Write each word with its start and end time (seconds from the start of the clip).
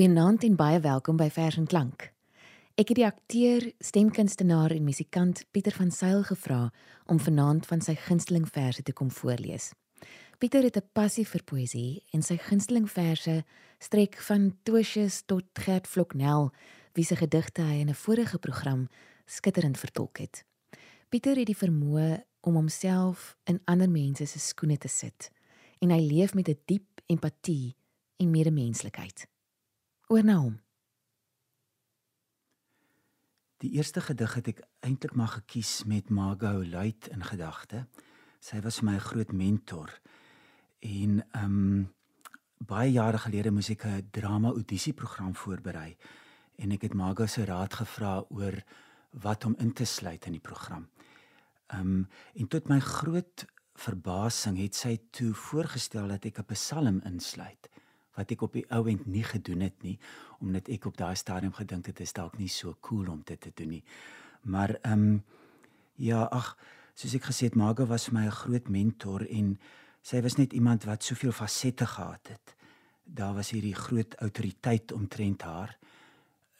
Goeienaand 0.00 0.44
en 0.46 0.54
baie 0.56 0.78
welkom 0.80 1.18
by 1.20 1.26
Vers 1.28 1.58
en 1.60 1.66
Klank. 1.68 2.06
Ek 2.80 2.88
het 2.88 2.96
die 2.96 3.04
akteur, 3.04 3.66
stemkunstenaar 3.84 4.72
en 4.72 4.86
musikant 4.86 5.42
Pieter 5.52 5.74
van 5.76 5.90
Sail 5.92 6.22
gevra 6.24 6.70
om 7.12 7.18
vanaand 7.20 7.66
van 7.68 7.82
sy 7.84 7.92
gunsteling 8.06 8.46
verse 8.48 8.80
te 8.80 8.94
kom 8.96 9.10
voorlees. 9.12 9.66
Pieter 10.40 10.64
het 10.64 10.78
'n 10.80 10.88
passie 10.96 11.26
vir 11.28 11.42
poësie 11.44 12.00
en 12.14 12.22
sy 12.22 12.38
gunsteling 12.40 12.88
verse 12.88 13.44
strek 13.78 14.16
van 14.28 14.56
Tosius 14.62 15.20
tot 15.26 15.44
Gert 15.52 15.86
Floknel, 15.86 16.50
wie 16.94 17.04
se 17.04 17.16
gedigte 17.16 17.60
hy 17.60 17.80
in 17.80 17.90
'n 17.90 17.94
vorige 17.94 18.38
program 18.38 18.88
skitterend 19.26 19.76
vertolk 19.78 20.18
het. 20.18 20.44
Pieter 21.10 21.36
het 21.36 21.46
die 21.46 21.62
vermoë 21.66 22.24
om 22.40 22.54
homself 22.54 23.36
in 23.44 23.60
ander 23.66 23.90
mense 23.90 24.26
se 24.26 24.38
skoene 24.38 24.78
te 24.78 24.88
sit 24.88 25.30
en 25.78 25.90
hy 25.90 26.00
leef 26.00 26.34
met 26.34 26.48
'n 26.48 26.52
die 26.52 26.62
diep 26.64 27.02
empatie 27.06 27.76
en 28.16 28.30
medemenslikheid 28.30 29.28
oor 30.10 30.26
na 30.26 30.40
hom. 30.42 30.56
Die 33.62 33.70
eerste 33.76 34.02
gedig 34.02 34.32
het 34.38 34.48
ek 34.50 34.62
eintlik 34.86 35.14
maar 35.14 35.30
gekies 35.36 35.84
met 35.86 36.10
Margot 36.10 36.66
Luit 36.66 37.06
in 37.14 37.22
gedagte. 37.22 37.84
Sy 38.42 38.58
was 38.64 38.80
vir 38.80 38.88
my 38.88 38.94
'n 38.96 39.08
groot 39.10 39.32
mentor. 39.32 39.90
En 40.80 41.22
ehm 41.22 41.44
um, 41.44 41.94
baie 42.58 42.90
jare 42.92 43.18
gelede 43.18 43.50
moes 43.50 43.70
ek 43.70 43.84
'n 43.84 44.08
drama 44.10 44.48
audisie 44.48 44.92
program 44.92 45.34
voorberei 45.34 45.96
en 46.58 46.72
ek 46.72 46.82
het 46.82 46.94
Margot 46.94 47.30
se 47.30 47.44
raad 47.44 47.74
gevra 47.74 48.24
oor 48.30 48.64
wat 49.12 49.44
om 49.44 49.54
in 49.58 49.72
te 49.72 49.84
sluit 49.84 50.26
in 50.26 50.32
die 50.32 50.48
program. 50.48 50.88
Ehm 51.68 51.80
um, 51.80 52.08
en 52.34 52.48
tot 52.48 52.68
my 52.68 52.80
groot 52.80 53.46
verbasing 53.74 54.58
het 54.58 54.74
sy 54.74 54.98
toe 55.10 55.34
voorgestel 55.34 56.08
dat 56.08 56.24
ek 56.24 56.38
'n 56.38 56.52
psalm 56.54 57.00
insluit 57.04 57.70
wat 58.20 58.32
ek 58.34 58.44
op 58.46 58.56
die 58.56 58.66
ou 58.76 58.84
end 58.90 59.06
nie 59.08 59.24
gedoen 59.24 59.64
het 59.66 59.82
nie 59.86 59.96
omdat 60.40 60.68
ek 60.72 60.86
op 60.88 60.96
daai 60.96 61.16
stadium 61.16 61.52
gedink 61.56 61.90
het 61.90 61.98
dit 61.98 62.06
is 62.06 62.16
dalk 62.16 62.38
nie 62.40 62.48
so 62.48 62.76
cool 62.80 63.10
om 63.12 63.20
dit 63.28 63.40
te 63.40 63.52
doen 63.54 63.76
nie. 63.76 63.84
Maar 64.42 64.76
ehm 64.80 64.92
um, 64.92 65.22
ja, 66.00 66.22
ag, 66.32 66.54
soos 66.96 67.12
ek 67.18 67.26
gesê 67.28 67.50
het, 67.50 67.56
Marga 67.60 67.84
was 67.84 68.06
vir 68.08 68.14
my 68.14 68.24
'n 68.26 68.38
groot 68.42 68.68
mentor 68.68 69.26
en 69.28 69.58
sy 70.02 70.22
was 70.22 70.36
net 70.38 70.52
iemand 70.52 70.84
wat 70.84 71.04
soveel 71.04 71.32
fasette 71.32 71.86
gehad 71.86 72.28
het. 72.28 72.56
Daar 73.04 73.34
was 73.34 73.50
hierdie 73.50 73.74
groot 73.74 74.14
autoriteit 74.14 74.92
omtrent 74.92 75.42
haar. 75.42 75.76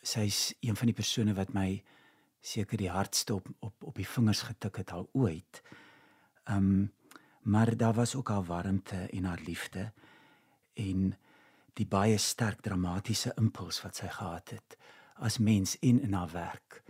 Sy's 0.02 0.54
een 0.60 0.76
van 0.76 0.86
die 0.86 0.94
persone 0.94 1.34
wat 1.34 1.54
my 1.54 1.82
seker 2.40 2.76
die 2.76 2.90
hardste 2.90 3.34
op 3.34 3.48
op 3.60 3.74
op 3.84 3.94
die 3.94 4.08
vingers 4.08 4.42
getik 4.42 4.76
het 4.76 4.92
al 4.92 5.08
ooit. 5.12 5.62
Ehm 6.44 6.56
um, 6.56 6.92
maar 7.40 7.76
daar 7.76 7.94
was 7.94 8.14
ook 8.14 8.28
haar 8.28 8.44
warmte 8.44 8.96
en 8.96 9.24
haar 9.24 9.40
liefde 9.46 9.92
en 10.74 11.16
die 11.78 11.86
baie 11.86 12.18
sterk 12.18 12.62
dramatiese 12.64 13.32
impuls 13.38 13.80
wat 13.84 14.00
sy 14.00 14.08
gehad 14.08 14.54
het 14.56 14.76
as 15.20 15.38
mens 15.38 15.76
en 15.84 16.00
in 16.00 16.16
haar 16.16 16.32
werk. 16.32 16.82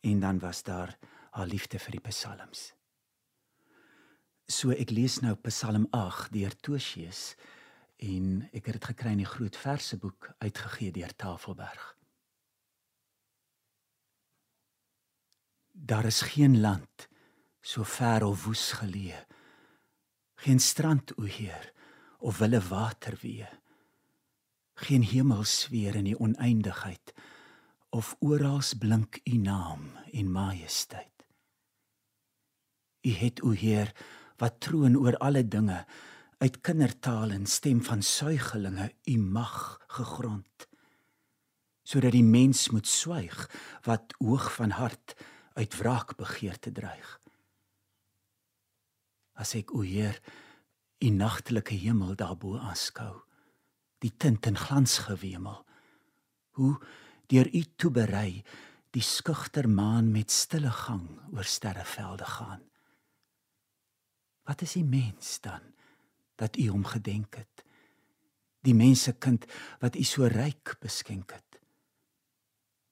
En 0.00 0.20
dan 0.20 0.38
was 0.38 0.62
daar 0.62 0.96
haar 1.30 1.46
liefde 1.46 1.78
vir 1.78 1.98
die 1.98 2.04
psalms. 2.08 2.72
So 4.48 4.72
ek 4.72 4.90
lees 4.90 5.18
nou 5.20 5.34
Psalm 5.44 5.86
8 5.92 6.32
deur 6.32 6.54
Tosius 6.64 7.34
en 8.00 8.48
ek 8.48 8.70
het 8.70 8.78
dit 8.78 8.88
gekry 8.92 9.12
in 9.12 9.20
die 9.20 9.28
groot 9.28 9.56
verseboek 9.56 10.30
uitgegee 10.40 10.94
deur 10.94 11.12
Tafelberg. 11.16 11.84
Daar 15.72 16.08
is 16.08 16.22
geen 16.32 16.60
land 16.60 17.08
so 17.60 17.84
ver 17.84 18.24
of 18.24 18.46
woes 18.46 18.72
geleë. 18.80 19.20
Geen 20.40 20.60
strand 20.62 21.12
o 21.18 21.28
Heer 21.28 21.72
of 22.24 22.38
wille 22.40 22.60
water 22.70 23.18
weë 23.20 23.50
geen 24.78 25.02
hemelsfeer 25.02 25.96
in 25.98 26.06
die 26.06 26.18
oneindigheid 26.18 27.12
of 27.90 28.14
oral 28.18 28.60
blink 28.78 29.20
u 29.24 29.36
naam 29.36 29.90
en 30.12 30.30
majesteit. 30.30 31.24
U 33.02 33.10
het 33.10 33.42
o 33.42 33.50
heer 33.50 33.92
wat 34.36 34.60
troon 34.60 34.96
oor 34.96 35.16
alle 35.16 35.42
dinge 35.48 35.84
uit 36.38 36.60
kindertaal 36.60 37.30
en 37.34 37.46
stem 37.46 37.82
van 37.84 38.02
suigelinge 38.02 38.92
u 39.04 39.18
mag 39.18 39.80
gegrond 39.86 40.66
sodat 41.88 42.12
die 42.12 42.24
mens 42.24 42.66
moet 42.68 42.86
swyg 42.86 43.46
wat 43.86 44.12
oog 44.20 44.50
van 44.54 44.74
hart 44.76 45.14
uit 45.56 45.76
wraak 45.80 46.16
begeerte 46.20 46.68
dreig. 46.72 47.14
As 49.32 49.54
ek 49.56 49.72
o 49.72 49.80
heer 49.80 50.20
u 51.00 51.08
nagtelike 51.08 51.78
hemel 51.80 52.12
daarbo 52.12 52.58
aanskou 52.60 53.14
die 53.98 54.12
tint 54.16 54.46
en 54.46 54.56
glans 54.58 54.98
gewemel. 55.08 55.64
Hoe 56.58 56.74
deur 57.26 57.48
u 57.54 57.62
toe 57.76 57.90
berei 57.90 58.42
die 58.96 59.04
skugter 59.04 59.68
maan 59.68 60.12
met 60.12 60.32
stille 60.32 60.70
gang 60.72 61.06
oor 61.32 61.44
sterrevelde 61.44 62.24
gaan. 62.24 62.62
Wat 64.48 64.62
is 64.64 64.78
die 64.78 64.84
mens 64.84 65.40
dan 65.44 65.74
dat 66.40 66.56
u 66.56 66.68
hom 66.72 66.84
gedenk 66.84 67.36
het? 67.36 67.64
Die 68.64 68.74
mensekind 68.74 69.44
wat 69.82 69.96
u 69.96 70.02
so 70.02 70.26
ryk 70.26 70.76
beskenk 70.80 71.32
het. 71.36 71.60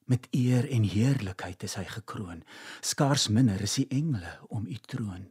Met 0.07 0.27
eer 0.31 0.69
en 0.71 0.85
heerlikheid 0.87 1.63
is 1.63 1.75
hy 1.75 1.83
gekroon. 1.83 2.45
Skaars 2.79 3.27
minder 3.27 3.61
is 3.61 3.79
die 3.81 3.87
engele 3.91 4.37
om 4.47 4.67
u 4.67 4.77
troon. 4.87 5.25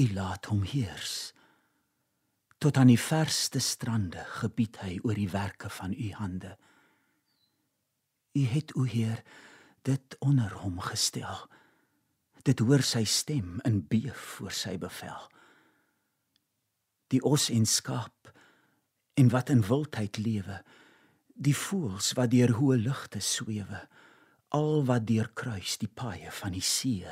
U 0.00 0.08
laat 0.16 0.48
hom 0.50 0.64
heers 0.66 1.30
tot 2.62 2.76
aan 2.76 2.92
die 2.92 3.00
verste 3.00 3.58
strande 3.58 4.22
gebied 4.38 4.76
hy 4.84 5.00
oor 5.02 5.18
die 5.18 5.30
werke 5.32 5.70
van 5.80 5.96
u 5.98 6.12
hande. 6.14 6.52
U 8.38 8.42
het 8.54 8.70
o 8.78 8.86
Heer 8.86 9.24
dit 9.82 10.16
onder 10.22 10.54
hom 10.62 10.78
gestel. 10.80 11.48
Dit 12.46 12.62
hoor 12.62 12.84
sy 12.86 13.02
stem 13.04 13.58
in 13.66 13.82
beef 13.90 14.36
voor 14.36 14.54
sy 14.54 14.76
bevel. 14.78 15.26
Die 17.10 17.22
os 17.26 17.50
en 17.50 17.66
skaap 17.66 18.30
en 19.18 19.34
wat 19.34 19.50
in 19.50 19.66
wildheid 19.66 20.22
lewe, 20.22 20.62
die 21.34 21.56
voëls 21.58 22.14
wat 22.14 22.30
deur 22.30 22.54
hoë 22.60 22.78
lugte 22.86 23.20
swewe, 23.20 23.82
al 24.54 24.84
wat 24.86 25.08
deur 25.10 25.32
kruis 25.34 25.80
die 25.82 25.90
paaie 25.90 26.30
van 26.30 26.54
die 26.54 26.64
see, 26.64 27.10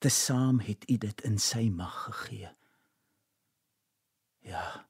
tesaam 0.00 0.64
het 0.64 0.88
u 0.88 0.96
dit 0.96 1.26
in 1.28 1.36
sy 1.38 1.68
mag 1.68 2.06
gegee 2.08 2.56
ja. 4.56 4.86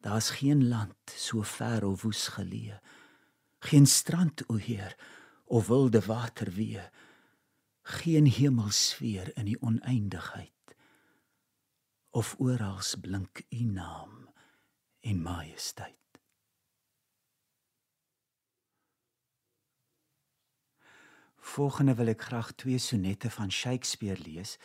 Daar's 0.00 0.30
geen 0.30 0.68
land 0.68 0.96
so 1.12 1.42
ver 1.42 1.84
of 1.84 2.02
woes 2.02 2.28
geleë. 2.36 2.80
Geen 3.60 3.86
strand 3.86 4.46
o 4.48 4.56
Heer 4.56 4.96
of 5.44 5.66
wilde 5.68 6.00
waterweë. 6.00 6.86
Geen 7.82 8.26
hemelsfeer 8.26 9.36
in 9.36 9.50
die 9.50 9.60
oneindigheid. 9.60 10.76
Of 12.10 12.34
oral 12.38 12.80
blink 13.00 13.42
u 13.48 13.64
naam 13.64 14.30
en 15.00 15.22
majesteit. 15.22 15.96
Volgende 21.40 21.94
wil 21.98 22.12
ek 22.12 22.24
graag 22.30 22.52
twee 22.56 22.78
sonette 22.78 23.30
van 23.30 23.52
Shakespeare 23.52 24.20
lees 24.22 24.56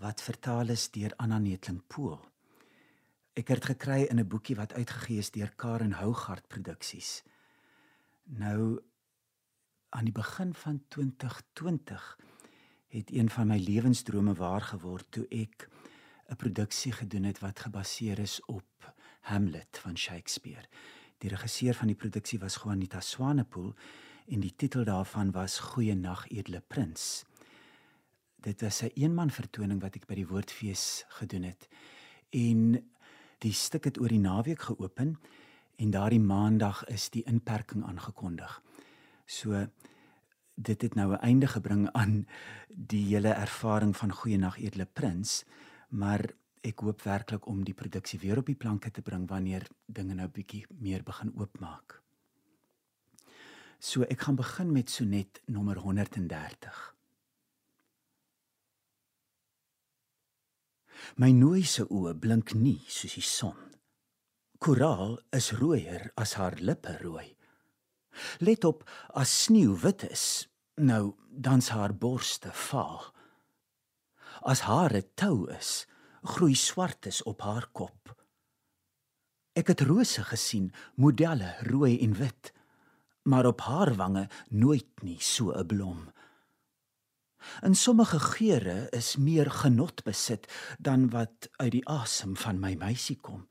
wat 0.00 0.22
vertaal 0.22 0.74
is 0.74 0.88
deur 0.90 1.14
Anna 1.16 1.38
Netling 1.38 1.82
Pool. 1.86 2.18
Ek 3.40 3.48
het 3.48 3.64
gekry 3.64 4.02
in 4.04 4.20
'n 4.20 4.28
boekie 4.28 4.56
wat 4.56 4.74
uitgegee 4.76 5.18
is 5.18 5.30
deur 5.30 5.52
Karen 5.56 5.92
Hougaard 5.92 6.48
Produksies. 6.48 7.22
Nou 8.24 8.82
aan 9.88 10.04
die 10.04 10.12
begin 10.12 10.54
van 10.54 10.82
2020 10.88 12.18
het 12.88 13.10
een 13.10 13.30
van 13.30 13.46
my 13.46 13.56
lewensdrome 13.58 14.34
waar 14.34 14.60
geword 14.60 15.06
toe 15.10 15.26
ek 15.28 15.68
'n 16.28 16.36
produksie 16.36 16.92
gedoen 16.92 17.22
het 17.22 17.38
wat 17.38 17.60
gebaseer 17.60 18.18
is 18.18 18.44
op 18.44 18.94
Hamlet 19.20 19.78
van 19.78 19.96
Shakespeare. 19.96 20.68
Die 21.18 21.30
regisseur 21.30 21.74
van 21.74 21.86
die 21.86 21.96
produksie 21.96 22.38
was 22.38 22.54
Juanita 22.62 23.00
Swanepoel 23.00 23.74
en 24.26 24.40
die 24.40 24.56
titel 24.56 24.84
daarvan 24.84 25.30
was 25.30 25.58
Goeie 25.58 25.94
nag 25.94 26.28
edele 26.28 26.60
prins. 26.60 27.24
Dit 28.36 28.60
was 28.60 28.82
'n 28.82 28.84
een 28.84 28.90
eenman 28.94 29.30
vertoning 29.30 29.80
wat 29.80 29.94
ek 29.94 30.06
by 30.06 30.14
die 30.14 30.26
Woordfees 30.26 31.04
gedoen 31.08 31.42
het. 31.42 31.68
En 32.30 32.90
die 33.44 33.52
stuk 33.56 33.88
het 33.88 34.00
oor 34.00 34.12
die 34.12 34.20
naweek 34.20 34.68
geopen 34.68 35.16
en 35.80 35.90
daardie 35.90 36.20
maandag 36.20 36.84
is 36.92 37.08
die 37.10 37.24
inperking 37.24 37.84
aangekondig. 37.88 38.60
So 39.24 39.66
dit 40.54 40.82
het 40.82 40.94
nou 40.94 41.12
'n 41.12 41.24
einde 41.24 41.46
gebring 41.46 41.88
aan 41.92 42.26
die 42.68 43.04
hele 43.04 43.32
ervaring 43.32 43.96
van 43.96 44.12
Goeienaand 44.12 44.56
Edele 44.56 44.86
Prins, 44.86 45.44
maar 45.88 46.20
ek 46.60 46.80
hoop 46.80 47.02
werklik 47.02 47.46
om 47.46 47.64
die 47.64 47.74
produksie 47.74 48.18
weer 48.18 48.38
op 48.38 48.46
die 48.46 48.54
planke 48.54 48.90
te 48.90 49.02
bring 49.02 49.28
wanneer 49.28 49.66
dinge 49.86 50.14
nou 50.14 50.28
bietjie 50.28 50.66
meer 50.68 51.02
begin 51.02 51.32
oopmaak. 51.36 52.02
So 53.78 54.02
ek 54.02 54.20
gaan 54.20 54.36
begin 54.36 54.72
met 54.72 54.90
sonnet 54.90 55.42
nommer 55.46 55.76
130. 55.76 56.99
My 61.16 61.32
nooi 61.34 61.64
se 61.66 61.86
oë 61.88 62.14
blink 62.22 62.54
nie 62.54 62.80
soos 62.86 63.16
die 63.16 63.24
son. 63.24 63.56
Koraal 64.60 65.16
is 65.32 65.52
rooier 65.56 66.10
as 66.20 66.36
haar 66.38 66.58
lippe 66.60 66.98
rooi. 67.00 67.30
Let 68.44 68.64
op 68.68 68.84
as 69.16 69.32
sneeu 69.46 69.74
wit 69.82 70.04
is, 70.10 70.46
nou 70.76 71.16
dan's 71.30 71.70
haar 71.74 71.94
borste 71.94 72.52
vaal. 72.68 73.08
As 74.44 74.66
hare 74.68 75.02
tou 75.16 75.48
is, 75.50 75.86
groei 76.22 76.54
swartes 76.54 77.22
op 77.24 77.42
haar 77.42 77.70
kop. 77.72 78.12
Ek 79.56 79.72
het 79.72 79.82
rose 79.88 80.22
gesien, 80.28 80.70
modelle 80.94 81.56
rooi 81.66 81.98
en 82.04 82.14
wit, 82.20 82.52
maar 83.24 83.46
op 83.46 83.60
haar 83.66 83.94
wange 83.96 84.28
nooit 84.50 85.02
nie 85.02 85.18
so 85.20 85.52
'n 85.52 85.66
blom. 85.66 86.12
In 87.62 87.74
sommige 87.74 88.20
geure 88.20 88.88
is 88.96 89.16
meer 89.16 89.50
genot 89.50 90.02
besit 90.04 90.48
dan 90.78 91.10
wat 91.10 91.48
uit 91.56 91.72
die 91.72 91.86
asem 91.88 92.36
van 92.36 92.60
my 92.60 92.74
meisie 92.74 93.18
kom. 93.20 93.46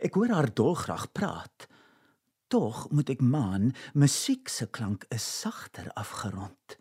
Ek 0.00 0.14
hoor 0.14 0.30
haar 0.30 0.50
dolgraag 0.54 1.10
praat. 1.12 1.66
Tog 2.52 2.86
moet 2.90 3.10
ek 3.10 3.22
maan, 3.24 3.72
musiek 3.94 4.48
se 4.48 4.68
klank 4.70 5.06
is 5.10 5.24
sagter 5.40 5.90
afgerond. 5.98 6.78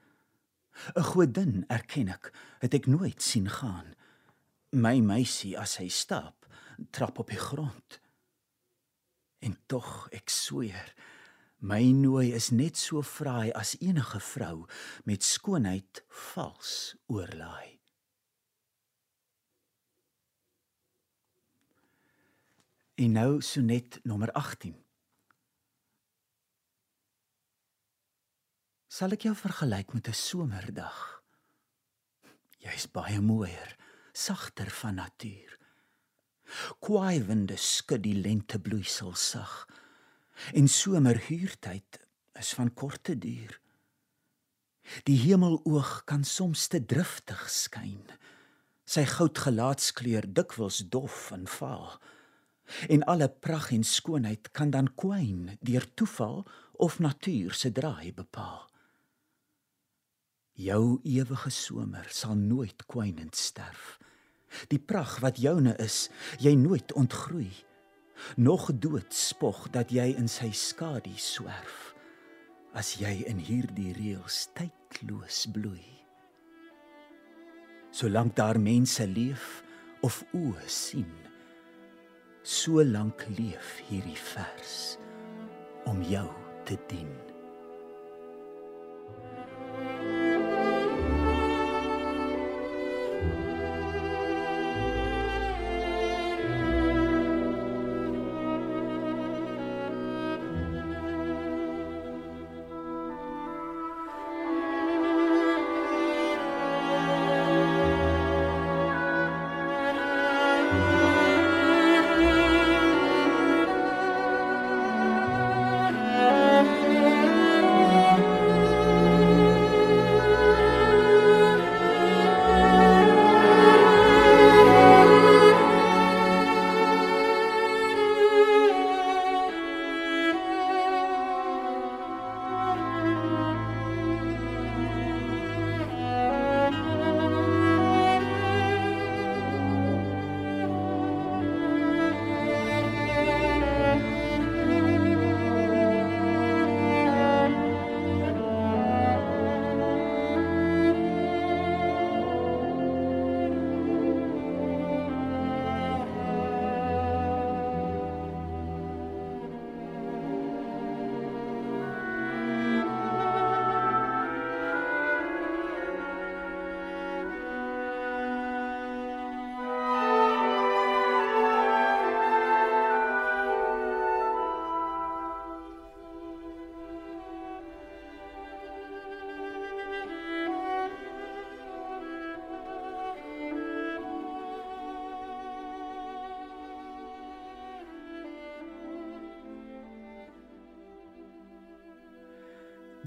'n 0.96 1.04
Godin 1.04 1.66
erken 1.68 2.10
ek, 2.10 2.32
het 2.60 2.74
ek 2.74 2.88
nooit 2.88 3.22
sien 3.22 3.50
gaan. 3.50 3.94
My 4.72 5.00
meisie 5.00 5.58
as 5.60 5.78
hy 5.78 5.90
stap, 5.90 6.48
trap 6.92 7.20
op 7.20 7.30
die 7.30 7.40
grond. 7.40 8.00
En 9.40 9.58
tog 9.68 10.08
ek 10.12 10.30
sweer, 10.30 10.94
my 11.62 11.92
nooi 11.94 12.32
is 12.34 12.50
net 12.50 12.78
so 12.78 13.04
fraai 13.06 13.52
as 13.54 13.76
enige 13.80 14.20
vrou 14.34 14.66
met 15.06 15.24
skoonheid 15.24 16.02
vals 16.34 16.96
oorlaai. 17.06 17.78
En 23.02 23.14
nou 23.18 23.42
sonnet 23.46 24.00
nommer 24.04 24.32
18. 24.34 24.74
Sal 28.92 29.14
ek 29.16 29.30
jou 29.30 29.36
vergelyk 29.38 29.94
met 29.94 30.10
'n 30.10 30.18
somerdag? 30.18 31.22
Jy's 32.58 32.86
baie 32.92 33.22
mooier, 33.22 33.78
sagter 34.14 34.70
van 34.70 34.96
natuur. 34.96 35.58
Kwaai 36.80 37.24
winde 37.24 37.58
skud 37.58 38.04
die 38.04 38.18
lentebloeisel 38.18 39.14
sag. 39.16 39.68
En 40.54 40.68
somerhuurtyd 40.68 42.00
is 42.40 42.54
van 42.54 42.74
korte 42.74 43.18
duur. 43.18 43.60
Die 45.04 45.18
hemeloog 45.20 46.02
kan 46.06 46.24
soms 46.24 46.68
te 46.68 46.82
driftig 46.86 47.44
skyn. 47.50 48.02
Sy 48.84 49.06
goudgelaatskleur 49.08 50.26
dikwels 50.28 50.82
dof 50.92 51.30
en 51.36 51.48
vaal. 51.48 51.94
En 52.90 53.04
alle 53.12 53.30
pragt 53.30 53.72
en 53.76 53.84
skoonheid 53.84 54.52
kan 54.52 54.72
dan 54.72 54.90
kwyn 54.96 55.58
deur 55.60 55.86
toeval 55.94 56.44
of 56.74 57.00
natuur 57.00 57.54
se 57.54 57.72
draai 57.72 58.14
bepaal. 58.14 58.68
Jou 60.62 61.00
ewige 61.04 61.50
somer 61.50 62.08
sal 62.10 62.36
nooit 62.36 62.86
kwynend 62.86 63.36
sterf. 63.36 63.98
Die 64.68 64.80
pragt 64.80 65.22
wat 65.24 65.40
joune 65.40 65.76
is, 65.80 66.10
jy 66.40 66.56
nooit 66.60 66.92
ontgroei. 66.94 67.52
Nog 68.36 68.70
dood 68.74 69.14
spog 69.14 69.70
dat 69.74 69.92
jy 69.92 70.12
in 70.18 70.30
sy 70.32 70.52
skadu 70.56 71.14
swerf. 71.16 71.94
As 72.74 72.96
jy 73.02 73.24
in 73.28 73.42
hierdie 73.44 73.92
reëls 73.98 74.46
tydloos 74.56 75.46
bloei. 75.52 75.88
Solank 77.92 78.36
daar 78.36 78.60
mense 78.60 79.04
leef 79.08 79.60
of 80.02 80.22
oë 80.34 80.68
sien, 80.72 81.12
so 82.42 82.84
lank 82.88 83.26
leef 83.36 83.82
hierdie 83.90 84.18
vers 84.32 84.78
om 85.92 86.00
jou 86.08 86.30
te 86.66 86.80
dien. 86.88 87.31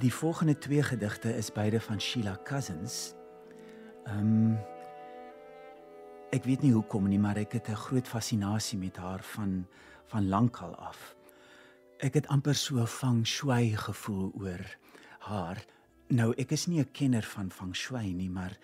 Die 0.04 0.12
volgende 0.12 0.58
twee 0.58 0.82
gedigte 0.82 1.36
is 1.36 1.52
beide 1.52 1.80
van 1.80 2.00
Sheila 2.00 2.38
Cousins. 2.44 3.14
Ehm 4.04 4.18
um, 4.20 4.58
ek 6.30 6.44
weet 6.44 6.60
nie 6.60 6.72
hoekom 6.74 7.06
nie, 7.08 7.18
maar 7.18 7.38
ek 7.40 7.52
het 7.56 7.68
'n 7.72 7.82
groot 7.86 8.08
fascinasie 8.08 8.78
met 8.78 8.96
haar 8.96 9.22
van 9.22 9.66
van 10.12 10.28
lankal 10.28 10.74
af. 10.76 11.16
Ek 11.98 12.14
het 12.14 12.26
amper 12.26 12.54
so 12.54 12.86
feng 12.86 13.24
shui 13.26 13.76
gevoel 13.76 14.32
oor 14.34 14.76
haar. 15.18 15.64
Nou 16.08 16.34
ek 16.36 16.50
is 16.52 16.66
nie 16.66 16.80
'n 16.80 16.92
kenner 16.92 17.22
van 17.22 17.50
feng 17.50 17.74
shui 17.74 18.12
nie, 18.12 18.30
maar 18.30 18.58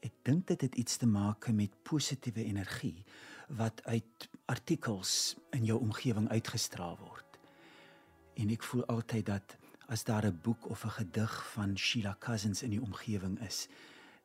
ek 0.00 0.12
dink 0.22 0.46
dit 0.46 0.60
het 0.60 0.74
iets 0.74 0.96
te 0.96 1.06
maak 1.06 1.48
met 1.52 1.82
positiewe 1.82 2.44
energie 2.44 3.04
wat 3.48 3.84
uit 3.84 4.28
artikels 4.46 5.36
in 5.50 5.64
jou 5.64 5.80
omgewing 5.80 6.28
uitgestraal 6.28 6.96
word. 6.96 7.38
En 8.34 8.50
ek 8.50 8.62
voel 8.62 8.86
altyd 8.86 9.26
dat 9.26 9.56
as 9.86 10.04
daar 10.04 10.26
'n 10.26 10.40
boek 10.42 10.68
of 10.68 10.84
'n 10.84 10.90
gedig 10.90 11.52
van 11.52 11.78
Sheila 11.78 12.16
Cousins 12.18 12.62
in 12.62 12.70
die 12.70 12.82
omgewing 12.82 13.40
is, 13.40 13.68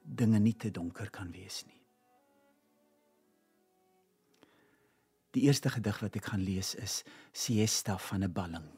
dinge 0.01 0.39
nie 0.39 0.55
te 0.55 0.71
donker 0.71 1.09
kan 1.09 1.31
wees 1.31 1.65
nie. 1.65 1.81
Die 5.31 5.41
eerste 5.41 5.69
gedig 5.69 5.99
wat 5.99 6.15
ek 6.15 6.25
gaan 6.25 6.43
lees 6.43 6.75
is 6.75 7.03
Siesta 7.31 7.97
van 7.97 8.23
'n 8.23 8.31
balling. 8.31 8.69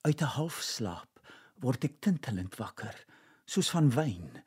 Uit 0.00 0.20
'n 0.20 0.34
halfslaap 0.36 1.20
word 1.60 1.84
ek 1.84 2.00
tintelend 2.00 2.56
wakker, 2.56 3.06
soos 3.44 3.70
van 3.70 3.90
wyn, 3.90 4.42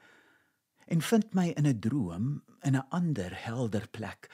en 0.85 1.01
vind 1.01 1.33
my 1.33 1.47
in 1.55 1.67
'n 1.67 1.79
droom 1.79 2.43
in 2.61 2.75
'n 2.75 2.89
ander 2.89 3.43
helder 3.45 3.87
plek 3.87 4.29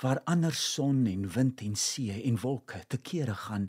waar 0.00 0.20
ander 0.24 0.54
son 0.54 1.06
en 1.06 1.28
wind 1.28 1.60
en 1.60 1.76
see 1.76 2.22
en 2.22 2.40
wolke 2.40 2.82
te 2.86 2.98
kere 2.98 3.34
gaan 3.34 3.68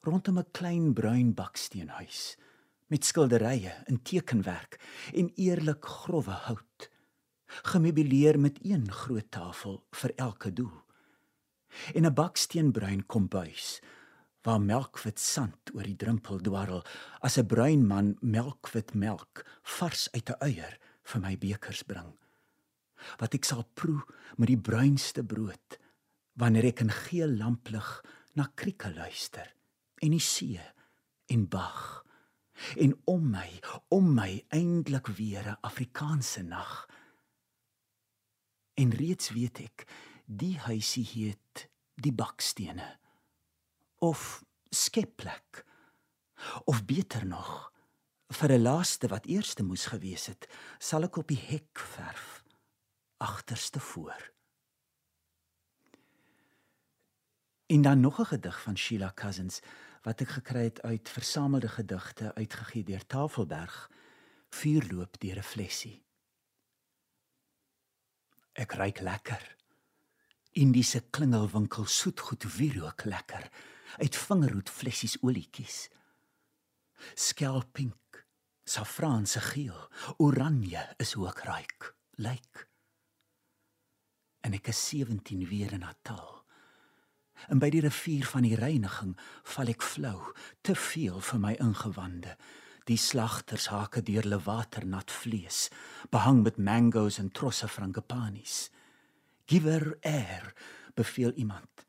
rondom 0.00 0.38
'n 0.38 0.50
klein 0.50 0.92
bruin 0.92 1.34
baksteenhuis 1.34 2.36
met 2.86 3.04
skilderye 3.04 3.72
in 3.86 4.02
tekenwerk 4.02 4.80
en 5.14 5.32
eerlik 5.34 5.84
grouwe 5.84 6.36
hout 6.46 6.90
gemeubileer 7.46 8.40
met 8.40 8.58
een 8.62 8.92
groot 8.92 9.30
tafel 9.30 9.84
vir 9.90 10.12
elke 10.16 10.52
doel 10.52 10.82
en 11.94 12.06
'n 12.06 12.14
baksteenbruin 12.14 13.06
kombuis 13.06 13.80
waar 14.42 14.60
melkwit 14.60 15.20
sand 15.20 15.74
oor 15.74 15.82
die 15.82 15.96
drempel 15.96 16.40
dwarrel 16.40 16.84
as 17.20 17.38
'n 17.38 17.46
bruin 17.46 17.86
man 17.86 18.16
melkwit 18.20 18.94
melk 18.94 19.44
vars 19.62 20.08
uit 20.12 20.30
'n 20.30 20.40
eier 20.40 20.78
vir 21.02 21.20
my 21.20 21.38
bekers 21.38 21.82
bring 21.82 22.16
wat 23.18 23.34
ek 23.34 23.44
sal 23.44 23.64
proe 23.74 24.02
met 24.36 24.48
die 24.48 24.60
bruinste 24.60 25.24
brood 25.24 25.78
wanneer 26.40 26.70
ek 26.70 26.82
in 26.84 26.92
geel 26.94 27.32
lamplig 27.40 27.88
na 28.38 28.46
krieke 28.54 28.92
luister 28.94 29.48
en 30.00 30.14
die 30.14 30.22
see 30.24 30.60
en 31.30 31.46
bag. 31.48 32.04
En 32.76 32.94
om 33.08 33.30
my 33.32 33.48
om 33.88 34.12
my 34.14 34.44
eintlik 34.52 35.06
weer 35.16 35.44
'n 35.48 35.60
Afrikaanse 35.60 36.42
nag. 36.42 36.86
En 38.74 38.90
reeds 38.90 39.30
weet 39.30 39.60
ek 39.60 39.86
die 40.24 40.58
huisie 40.58 41.04
heet 41.04 41.68
die 41.94 42.12
bakstene. 42.12 42.98
Of 43.98 44.44
skepplek. 44.70 45.64
Of 46.64 46.84
beter 46.84 47.26
nog 47.26 47.72
vir 48.30 48.52
'n 48.52 48.62
laaste 48.62 49.08
wat 49.08 49.26
eerste 49.26 49.62
moes 49.62 49.86
gewees 49.86 50.26
het 50.26 50.48
sal 50.78 51.02
ek 51.02 51.16
op 51.16 51.28
die 51.28 51.40
hek 51.50 51.78
verf 51.78 52.39
agterste 53.20 53.80
voor. 53.80 54.32
En 57.66 57.82
dan 57.82 58.00
nog 58.00 58.18
'n 58.18 58.24
gedig 58.24 58.60
van 58.62 58.76
Sheila 58.76 59.12
Cousins 59.14 59.60
wat 60.02 60.20
ek 60.20 60.28
gekry 60.28 60.64
het 60.64 60.82
uit 60.82 61.08
versamelde 61.08 61.68
gedigte 61.68 62.34
uitgegee 62.34 62.82
deur 62.82 63.06
Tafelberg, 63.06 63.90
Vuurloop 64.48 65.20
deur 65.20 65.36
'n 65.36 65.42
flessie. 65.42 66.04
Ek 68.52 68.72
ruik 68.72 69.00
lekker. 69.00 69.56
Indiese 70.50 71.00
klingelwinkel 71.10 71.84
soetgoed 71.84 72.56
wierook 72.56 73.04
lekker 73.04 73.50
uit 73.96 74.16
vingerhoed 74.16 74.70
flessies 74.70 75.22
olietjies. 75.22 75.90
Skelpink, 77.14 78.26
safraanse 78.64 79.40
geel, 79.40 79.90
oranje 80.16 80.94
is 80.96 81.14
ek 81.14 81.38
ruik. 81.38 81.94
Lyk. 82.10 82.52
Like 82.52 82.69
en 84.40 84.56
ek 84.56 84.70
is 84.72 84.80
17 84.88 85.46
weer 85.48 85.72
in 85.76 85.84
Natal. 85.84 86.40
En 87.48 87.60
by 87.60 87.70
die 87.72 87.82
rivier 87.84 88.26
van 88.28 88.44
die 88.44 88.56
reiniging 88.58 89.14
val 89.54 89.70
ek 89.72 89.84
flou, 89.84 90.18
te 90.66 90.74
veel 90.76 91.20
vir 91.24 91.40
my 91.40 91.54
ingewande. 91.62 92.34
Die 92.88 92.98
slagters 93.00 93.68
hake 93.72 94.02
deur 94.04 94.26
le 94.28 94.40
waternat 94.44 95.12
vlees, 95.12 95.68
behang 96.12 96.42
met 96.44 96.58
mangoes 96.58 97.20
en 97.22 97.30
trosse 97.32 97.68
frangipanis. 97.68 98.68
Give 99.46 99.68
her 99.70 99.96
air, 100.02 100.52
beveel 100.94 101.32
iemand. 101.36 101.86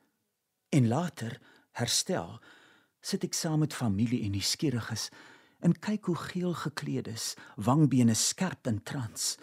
En 0.71 0.87
later, 0.87 1.39
herstel, 1.75 2.39
sit 3.01 3.25
ek 3.25 3.35
saam 3.35 3.63
met 3.65 3.75
familie 3.75 4.21
en 4.27 4.35
nuuskieriges 4.35 5.09
en 5.61 5.73
kyk 5.77 6.07
hoe 6.09 6.17
geel 6.17 6.53
gekleedes, 6.57 7.33
wangbene 7.61 8.15
skerp 8.17 8.69
in 8.69 8.79
trans, 8.85 9.35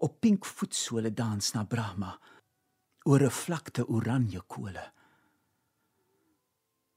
op 0.00 0.20
pink 0.20 0.44
voetsole 0.44 1.12
dans 1.12 1.52
na 1.52 1.64
Brahma 1.64 2.14
oor 3.06 3.22
'n 3.22 3.30
vlakte 3.30 3.82
oranje 3.86 4.42
kole. 4.52 4.92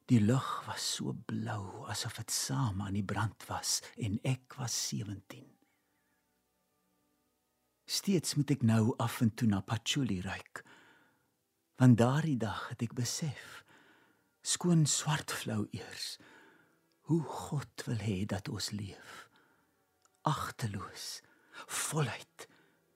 Die 0.10 0.22
lug 0.22 0.50
was 0.66 0.94
so 0.94 1.14
blou 1.14 1.86
asof 1.86 2.16
dit 2.18 2.32
saam 2.32 2.82
aan 2.82 2.98
die 2.98 3.06
brand 3.12 3.46
was 3.46 3.82
en 3.96 4.18
ek 4.24 4.56
was 4.58 4.88
17. 4.88 5.46
Steeds 7.86 8.36
moet 8.36 8.50
ek 8.50 8.62
nou 8.62 8.94
af 8.98 9.22
en 9.22 9.34
toe 9.34 9.48
na 9.48 9.62
patchouli 9.62 10.22
ruik. 10.22 10.66
Want 11.76 11.98
daardie 11.98 12.38
dag 12.38 12.70
het 12.70 12.82
ek 12.82 12.94
besef 12.94 13.64
skoon 14.42 14.86
swart 14.86 15.32
flou 15.32 15.68
eers 15.72 16.18
hoe 17.10 17.22
God 17.22 17.86
wil 17.86 18.02
hê 18.02 18.26
dat 18.26 18.50
ons 18.50 18.70
leef. 18.72 19.30
Agteloos, 20.22 21.22
voluit, 21.66 22.48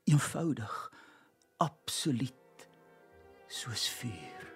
eenvoudig, 0.04 0.74
absoluut 1.58 2.43
soos 3.54 3.88
vuur. 4.02 4.53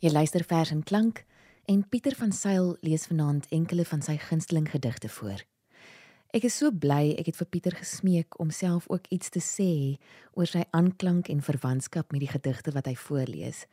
Jy 0.00 0.08
luister 0.14 0.40
vers 0.48 0.70
en 0.72 0.80
klank 0.82 1.26
en 1.68 1.82
Pieter 1.88 2.14
van 2.16 2.30
Sail 2.32 2.70
lees 2.80 3.02
vanaand 3.10 3.44
enkele 3.52 3.84
van 3.84 4.00
sy 4.00 4.14
gunsteling 4.16 4.70
gedigte 4.72 5.10
voor. 5.12 5.42
Ek 6.32 6.46
is 6.48 6.56
so 6.56 6.72
bly 6.72 7.10
ek 7.20 7.28
het 7.28 7.36
vir 7.36 7.48
Pieter 7.52 7.76
gesmeek 7.76 8.38
om 8.40 8.48
self 8.48 8.86
ook 8.88 9.10
iets 9.12 9.28
te 9.34 9.42
sê 9.44 9.98
oor 10.40 10.48
sy 10.48 10.64
aanklank 10.72 11.28
en 11.28 11.44
verwantskap 11.44 12.16
met 12.16 12.24
die 12.24 12.30
gedigte 12.32 12.72
wat 12.72 12.88
hy 12.88 12.96
voorlees. 12.96 13.66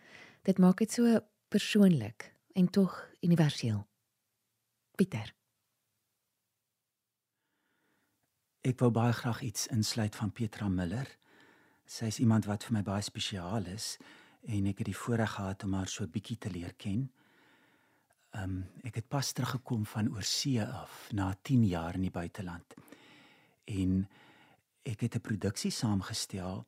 Dit 0.43 0.59
maak 0.59 0.83
dit 0.83 0.91
so 0.91 1.21
persoonlik 1.47 2.33
en 2.59 2.67
tog 2.67 2.99
universeel. 3.23 3.85
Pieter. 4.99 5.31
Ek 8.67 8.83
wou 8.83 8.91
baie 8.91 9.15
graag 9.15 9.45
iets 9.47 9.71
insluit 9.71 10.15
van 10.19 10.35
Petra 10.35 10.67
Miller. 10.67 11.07
Sy 11.87 12.11
is 12.11 12.19
iemand 12.19 12.51
wat 12.51 12.67
vir 12.67 12.81
my 12.81 12.83
baie 12.83 13.05
spesiaal 13.05 13.71
is 13.71 13.93
en 14.45 14.65
ek 14.65 14.77
het 14.77 14.89
die 14.91 14.97
voorreg 14.97 15.31
gehad 15.31 15.63
om 15.63 15.73
haar 15.73 15.87
so 15.87 16.07
bietjie 16.07 16.37
te 16.37 16.49
leer 16.49 16.73
ken. 16.77 17.07
Ehm 18.31 18.43
um, 18.43 18.57
ek 18.83 18.95
het 19.01 19.07
pas 19.07 19.31
teruggekom 19.31 19.85
van 19.85 20.11
oorsee 20.13 20.63
af 20.63 21.09
na 21.11 21.33
10 21.41 21.65
jaar 21.65 21.95
in 21.95 22.01
die 22.01 22.11
buiteland. 22.11 22.75
En 23.65 24.07
ek 24.83 25.01
het 25.01 25.15
'n 25.15 25.21
produksie 25.21 25.71
saamgestel 25.71 26.65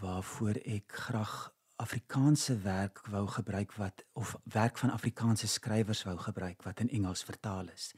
waarvoor 0.00 0.60
ek 0.64 0.92
graag 0.92 1.52
Afrikaanse 1.76 2.58
werk 2.58 3.06
wou 3.06 3.26
gebruik 3.26 3.72
wat 3.72 4.04
of 4.12 4.36
werk 4.42 4.78
van 4.78 4.90
Afrikaanse 4.90 5.46
skrywers 5.46 6.02
wou 6.02 6.16
gebruik 6.16 6.62
wat 6.62 6.80
in 6.80 6.90
Engels 6.90 7.22
vertaal 7.22 7.68
is 7.68 7.94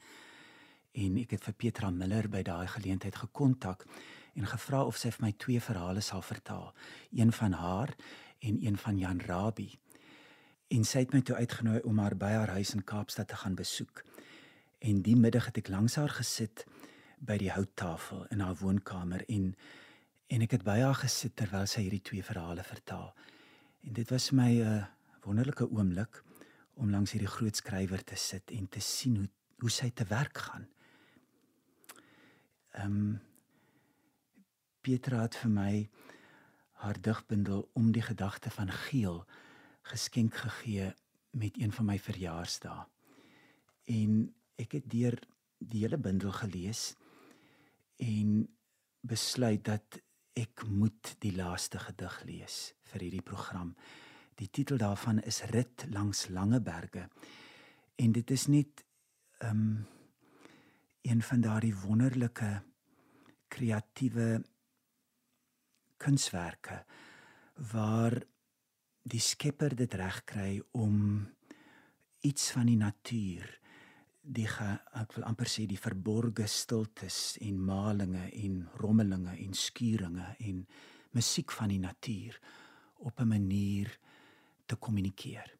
en 0.97 1.19
ek 1.21 1.35
het 1.35 1.45
vir 1.45 1.55
Petra 1.63 1.89
Miller 1.93 2.27
by 2.31 2.41
daai 2.45 2.67
geleentheid 2.67 3.15
gekontak 3.15 3.85
en 4.39 4.47
gevra 4.49 4.83
of 4.87 4.97
sy 4.97 5.11
vir 5.13 5.25
my 5.27 5.31
twee 5.37 5.61
verhale 5.61 6.01
sal 6.05 6.21
vertaal, 6.25 6.71
een 7.11 7.31
van 7.35 7.55
haar 7.59 7.93
en 8.39 8.65
een 8.65 8.77
van 8.77 8.97
Jan 8.97 9.21
Rabie. 9.21 9.79
En 10.67 10.83
sy 10.85 11.03
het 11.03 11.13
my 11.13 11.21
toe 11.21 11.35
uitgenooi 11.35 11.79
om 11.81 11.99
haar 11.99 12.15
by 12.17 12.31
haar 12.37 12.53
huis 12.57 12.73
in 12.73 12.83
Kaapstad 12.83 13.27
te 13.27 13.35
gaan 13.35 13.55
besoek. 13.55 14.03
En 14.79 15.01
die 15.01 15.15
middag 15.15 15.49
het 15.49 15.57
ek 15.57 15.71
langs 15.73 15.95
haar 15.95 16.13
gesit 16.13 16.65
by 17.19 17.37
die 17.41 17.51
houttafel 17.51 18.25
in 18.29 18.39
haar 18.39 18.55
woonkamer 18.61 19.25
en 19.27 19.55
en 20.29 20.43
ek 20.45 20.51
het 20.51 20.63
by 20.63 20.77
haar 20.77 20.99
gesit 20.99 21.33
terwyl 21.41 21.65
sy 21.65 21.81
hierdie 21.81 22.03
twee 22.05 22.23
verhale 22.23 22.63
vertaal. 22.63 23.15
En 23.81 23.93
dit 23.97 24.09
was 24.13 24.29
my 24.31 24.51
'n 24.61 24.61
uh, 24.61 24.85
wonderlike 25.25 25.65
oomblik 25.71 26.23
om 26.73 26.91
langs 26.91 27.11
hierdie 27.11 27.31
groot 27.33 27.55
skrywer 27.55 28.03
te 28.03 28.15
sit 28.15 28.51
en 28.51 28.69
te 28.69 28.79
sien 28.79 29.15
hoe 29.15 29.29
hoe 29.59 29.69
sy 29.69 29.89
te 29.91 30.05
werk 30.07 30.37
gaan. 30.37 30.67
Ehm 32.71 32.85
um, 32.85 33.19
Petra 34.81 35.25
het 35.25 35.35
vir 35.35 35.51
my 35.51 35.73
haar 36.79 37.01
digbundel 37.01 37.65
om 37.73 37.91
die 37.91 38.03
gedagte 38.03 38.49
van 38.49 38.71
geel 38.71 39.23
geskenk 39.89 40.35
gegee 40.35 40.93
met 41.31 41.57
een 41.59 41.71
van 41.71 41.85
my 41.85 41.97
verjaarsdae. 41.99 42.85
En 43.89 44.21
ek 44.59 44.77
het 44.77 44.87
deur 44.91 45.17
die 45.59 45.83
hele 45.83 45.97
bundel 45.97 46.31
gelees 46.31 46.93
en 47.99 48.47
besluit 49.01 49.63
dat 49.65 49.99
ek 50.39 50.63
moet 50.67 51.15
die 51.23 51.33
laaste 51.35 51.79
gedig 51.83 52.21
lees 52.27 52.57
vir 52.91 53.05
hierdie 53.05 53.25
program. 53.25 53.73
Die 54.39 54.47
titel 54.47 54.79
daarvan 54.79 55.19
is 55.27 55.41
Rit 55.51 55.85
langs 55.91 56.27
lange 56.31 56.61
berge. 56.63 57.09
En 57.99 58.11
dit 58.15 58.31
is 58.31 58.47
net 58.47 58.85
ehm 59.39 59.63
um, 59.63 59.87
een 61.01 61.21
van 61.23 61.41
daardie 61.41 61.75
wonderlike 61.75 62.61
kreatiewe 63.47 64.43
kunswerke 65.99 66.83
waar 67.71 68.15
die 69.09 69.21
skepper 69.23 69.75
dit 69.75 69.93
reg 69.99 70.21
kry 70.29 70.51
om 70.77 71.27
iets 72.27 72.51
van 72.55 72.69
die 72.69 72.79
natuur 72.79 73.47
die 74.29 74.47
ge, 74.47 74.67
ek 74.99 75.15
wil 75.15 75.25
amper 75.25 75.49
sê 75.49 75.65
die 75.65 75.79
verborgde 75.79 76.45
stiltes 76.51 77.37
en 77.41 77.61
malinge 77.65 78.27
en 78.43 78.59
rommelinge 78.81 79.33
en 79.39 79.55
skuringe 79.57 80.27
en 80.45 80.65
musiek 81.17 81.51
van 81.55 81.71
die 81.73 81.81
natuur 81.81 82.37
op 82.99 83.19
'n 83.19 83.27
manier 83.27 83.89
te 84.67 84.75
kommunikeer. 84.75 85.55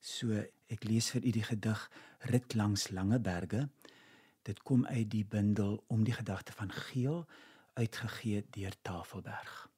So 0.00 0.32
ek 0.68 0.84
lees 0.84 1.10
vir 1.10 1.24
u 1.24 1.30
die 1.30 1.42
gedig 1.42 1.90
Rit 2.18 2.54
langs 2.54 2.90
lange 2.90 3.20
berge 3.20 3.68
Dit 4.44 4.60
kom 4.62 4.84
uit 4.86 5.08
die 5.10 5.24
bundel 5.24 5.78
om 5.88 6.04
die 6.04 6.12
gedagte 6.12 6.52
van 6.52 6.72
geel 6.72 7.22
uitgegee 7.74 8.46
deur 8.50 8.74
Tafelberg. 8.82 9.70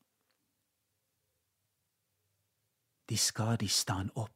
Die 3.07 3.19
skadu 3.19 3.69
staan 3.69 4.11
op 4.15 4.33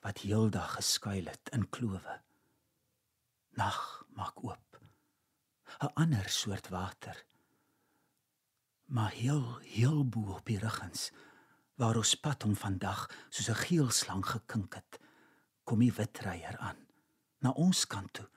wat 0.00 0.18
heeldag 0.24 0.74
geskuil 0.74 1.24
het 1.28 1.52
in 1.52 1.68
klowe. 1.68 2.20
Nag 3.50 4.04
maak 4.16 4.44
oop. 4.44 4.80
'n 5.78 5.92
ander 5.94 6.28
soort 6.28 6.68
water. 6.68 7.24
Maar 8.84 9.10
heel 9.10 9.58
heel 9.58 10.08
bo 10.08 10.32
op 10.34 10.46
die 10.46 10.58
ruggens 10.58 11.10
waar 11.74 11.96
ons 11.96 12.14
pad 12.14 12.44
om 12.44 12.56
vandag 12.56 13.06
soos 13.28 13.48
'n 13.48 13.62
geel 13.66 13.90
slang 13.90 14.26
gekink 14.26 14.74
het, 14.74 15.00
kom 15.64 15.78
die 15.78 15.92
witreier 15.92 16.56
aan 16.58 16.86
na 17.38 17.50
ons 17.50 17.86
kant 17.86 18.12
toe 18.12 18.28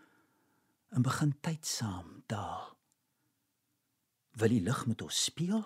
en 0.90 1.02
begin 1.02 1.40
tyd 1.42 1.66
saam 1.66 2.24
daal. 2.26 2.73
Wil 4.40 4.56
die 4.56 4.64
lig 4.66 4.86
met 4.90 5.02
ons 5.02 5.24
speel? 5.30 5.64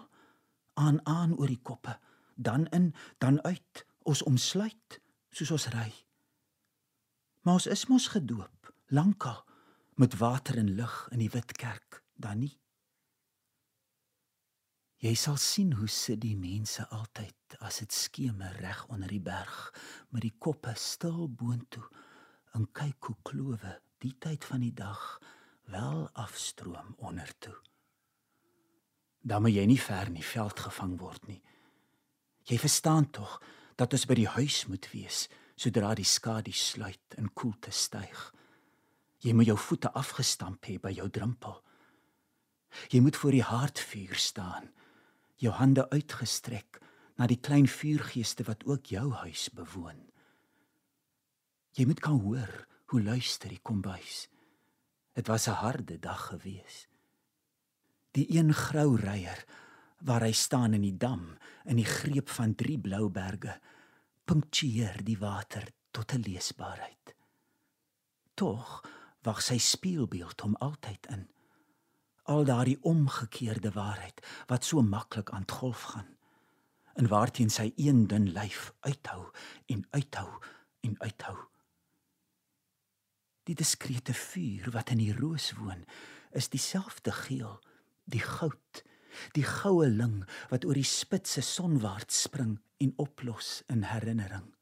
Aan 0.73 0.99
aan 1.05 1.35
oor 1.37 1.49
die 1.49 1.61
koppe, 1.61 1.97
dan 2.35 2.67
in, 2.75 2.91
dan 3.17 3.41
uit, 3.43 3.85
ons 4.03 4.23
omsluit 4.23 4.99
soos 5.31 5.51
ons 5.51 5.67
ry. 5.73 5.89
Maar 7.41 7.59
ons 7.59 7.69
is 7.71 7.87
mos 7.89 8.07
gedoop, 8.13 8.73
lankal 8.93 9.43
met 9.97 10.17
water 10.19 10.57
en 10.57 10.75
lig 10.77 10.95
in 11.11 11.23
die 11.23 11.31
wit 11.33 11.55
kerk, 11.57 12.01
dan 12.15 12.43
nie. 12.43 12.53
Jy 14.97 15.13
sal 15.13 15.37
sien 15.37 15.75
hoe 15.77 15.87
sit 15.89 16.23
die 16.23 16.35
mense 16.37 16.81
altyd 16.93 17.57
as 17.65 17.79
dit 17.83 17.93
skemer 17.93 18.55
reg 18.61 18.79
onder 18.89 19.11
die 19.13 19.21
berg 19.21 19.57
met 20.09 20.25
die 20.25 20.33
koppe 20.41 20.73
stil 20.77 21.27
boontoe 21.29 21.85
en 22.57 22.65
kyk 22.73 23.09
hoe 23.11 23.17
klowe 23.29 23.75
die 24.01 24.15
tyd 24.17 24.45
van 24.49 24.65
die 24.65 24.73
dag 24.73 25.03
wel 25.69 26.07
afstroom 26.17 26.95
onder 26.97 27.29
toe. 27.39 27.53
Dan 29.27 29.43
moet 29.43 29.57
jy 29.57 29.65
nie 29.67 29.81
ver 29.81 30.07
in 30.07 30.19
die 30.19 30.25
veld 30.25 30.59
gevang 30.59 30.95
word 31.01 31.27
nie. 31.27 31.41
Jy 32.47 32.57
verstaan 32.61 33.09
tog 33.11 33.41
dat 33.75 33.91
ons 33.93 34.07
by 34.07 34.15
die 34.15 34.29
huis 34.37 34.63
moet 34.71 34.87
wees 34.93 35.25
sodra 35.57 35.91
die 35.97 36.07
skadu 36.07 36.53
sluit 36.53 37.17
en 37.17 37.31
koelte 37.33 37.73
styg. 37.73 38.19
Jy 39.25 39.33
moet 39.33 39.49
jou 39.49 39.57
voete 39.57 39.91
afgestamp 39.97 40.65
hê 40.69 40.77
by 40.79 40.93
jou 40.95 41.09
drempel. 41.09 41.57
Jy 42.93 43.01
moet 43.01 43.17
voor 43.17 43.33
die 43.33 43.43
haardvuur 43.43 44.19
staan, 44.21 44.69
jou 45.41 45.51
hande 45.57 45.87
uitgestrek 45.89 46.79
na 47.17 47.27
die 47.27 47.39
klein 47.41 47.67
vuurgeeste 47.67 48.45
wat 48.47 48.63
ook 48.69 48.93
jou 48.93 49.09
huis 49.23 49.47
bewoon. 49.57 50.05
Jy 51.77 51.85
moet 51.89 52.01
kan 52.01 52.21
hoor 52.21 52.53
hoe 52.93 53.01
luister 53.01 53.49
die 53.49 53.61
kombuis. 53.61 54.27
Dit 55.13 55.27
was 55.27 55.47
'n 55.47 55.59
harde 55.61 55.99
dag 55.99 56.27
gewees. 56.29 56.86
Die 58.17 58.25
een 58.33 58.53
grou 58.53 58.95
reier 58.97 59.43
waar 60.01 60.23
hy 60.25 60.33
staan 60.33 60.73
in 60.73 60.81
die 60.81 60.97
dam 60.97 61.35
in 61.69 61.77
die 61.77 61.85
greep 61.85 62.31
van 62.33 62.55
drie 62.57 62.79
blou 62.81 63.09
berge 63.13 63.59
punktueer 64.25 65.03
die 65.05 65.17
water 65.21 65.67
tot 65.93 66.13
'n 66.13 66.25
leesbaarheid. 66.25 67.13
Tog 68.33 68.81
wag 69.21 69.41
sy 69.41 69.57
spieelbeeld 69.57 70.41
hom 70.41 70.55
altyd 70.55 71.05
in. 71.13 71.27
Al 72.23 72.43
daardie 72.43 72.81
omgekeerde 72.81 73.71
waarheid 73.71 74.25
wat 74.47 74.65
so 74.65 74.81
maklik 74.81 75.29
aan 75.29 75.49
golf 75.49 75.81
gaan 75.81 76.17
en 76.93 77.07
waarteen 77.07 77.49
sy 77.49 77.71
een 77.75 78.07
dun 78.07 78.31
lyf 78.33 78.73
uithou 78.79 79.29
en 79.65 79.85
uithou 79.89 80.41
en 80.81 80.99
uithou. 80.99 81.37
Die 83.43 83.55
diskrete 83.55 84.13
vuur 84.13 84.71
wat 84.71 84.89
in 84.89 84.97
die 84.97 85.13
roos 85.13 85.51
woon, 85.53 85.85
is 86.31 86.49
dieselfde 86.49 87.11
geel, 87.11 87.59
die 88.07 88.23
goud, 88.23 88.83
die 89.35 89.45
goue 89.45 89.87
ling 89.89 90.21
wat 90.51 90.65
oor 90.65 90.77
die 90.77 90.87
spitse 90.87 91.43
sonwaarts 91.45 92.23
spring 92.27 92.57
en 92.83 92.93
oplos 93.01 93.61
in 93.73 93.83
herinnering. 93.89 94.53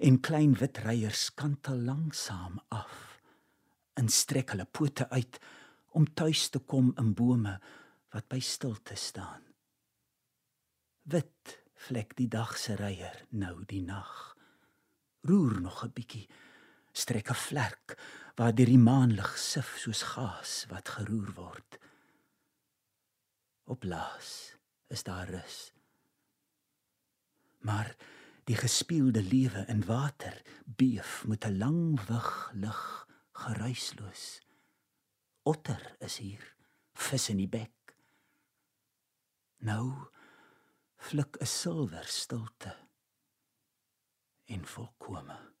En 0.00 0.20
klein 0.24 0.54
wit 0.60 0.80
reiers 0.84 1.28
kantel 1.36 1.82
langsam 1.84 2.60
af 2.72 3.18
en 4.00 4.08
strek 4.08 4.54
hulle 4.54 4.66
pote 4.66 5.06
uit 5.10 5.38
om 5.94 6.06
tuis 6.18 6.48
te 6.50 6.58
kom 6.58 6.92
in 6.98 7.12
bome 7.14 7.58
wat 8.14 8.26
by 8.30 8.40
stilte 8.42 8.96
staan. 8.98 9.42
Wit 11.10 11.58
vlek 11.86 12.14
die 12.16 12.30
dag 12.32 12.56
se 12.58 12.78
reier 12.80 13.24
nou 13.30 13.58
die 13.68 13.82
nag. 13.84 14.34
Roer 15.28 15.60
nog 15.60 15.84
'n 15.84 15.92
bietjie 15.92 16.28
strek 16.92 17.30
'n 17.30 17.42
vlek 17.46 17.98
waar 18.34 18.54
die 18.54 18.78
maanlig 18.78 19.38
sif 19.38 19.76
soos 19.78 20.02
gas 20.14 20.64
wat 20.68 20.88
geroer 20.88 21.32
word. 21.34 21.78
Op 23.64 23.84
laas 23.84 24.56
is 24.88 25.02
daar 25.02 25.28
rus. 25.28 25.72
Maar 27.64 27.96
Die 28.44 28.56
gespieelde 28.56 29.22
lewe 29.22 29.64
in 29.66 29.84
water 29.84 30.42
beef 30.64 31.24
met 31.26 31.44
'n 31.44 31.58
lang 31.58 32.06
wig 32.06 32.50
lig 32.52 33.08
geruisloos. 33.32 34.40
Otter 35.42 35.96
is 35.98 36.16
hier, 36.16 36.54
vis 36.92 37.28
in 37.28 37.36
die 37.36 37.48
bek. 37.48 37.96
Nou 39.56 40.08
flik 40.96 41.36
'n 41.40 41.46
silwer 41.46 42.04
stilte 42.04 42.76
en 44.44 44.66
volkome. 44.66 45.53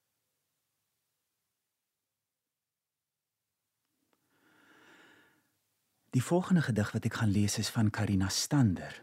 Die 6.14 6.22
volgende 6.22 6.62
gedig 6.62 6.92
wat 6.94 7.06
ek 7.08 7.16
gaan 7.18 7.32
lees 7.34 7.56
is 7.58 7.68
van 7.74 7.88
Karina 7.90 8.28
Stander. 8.30 9.00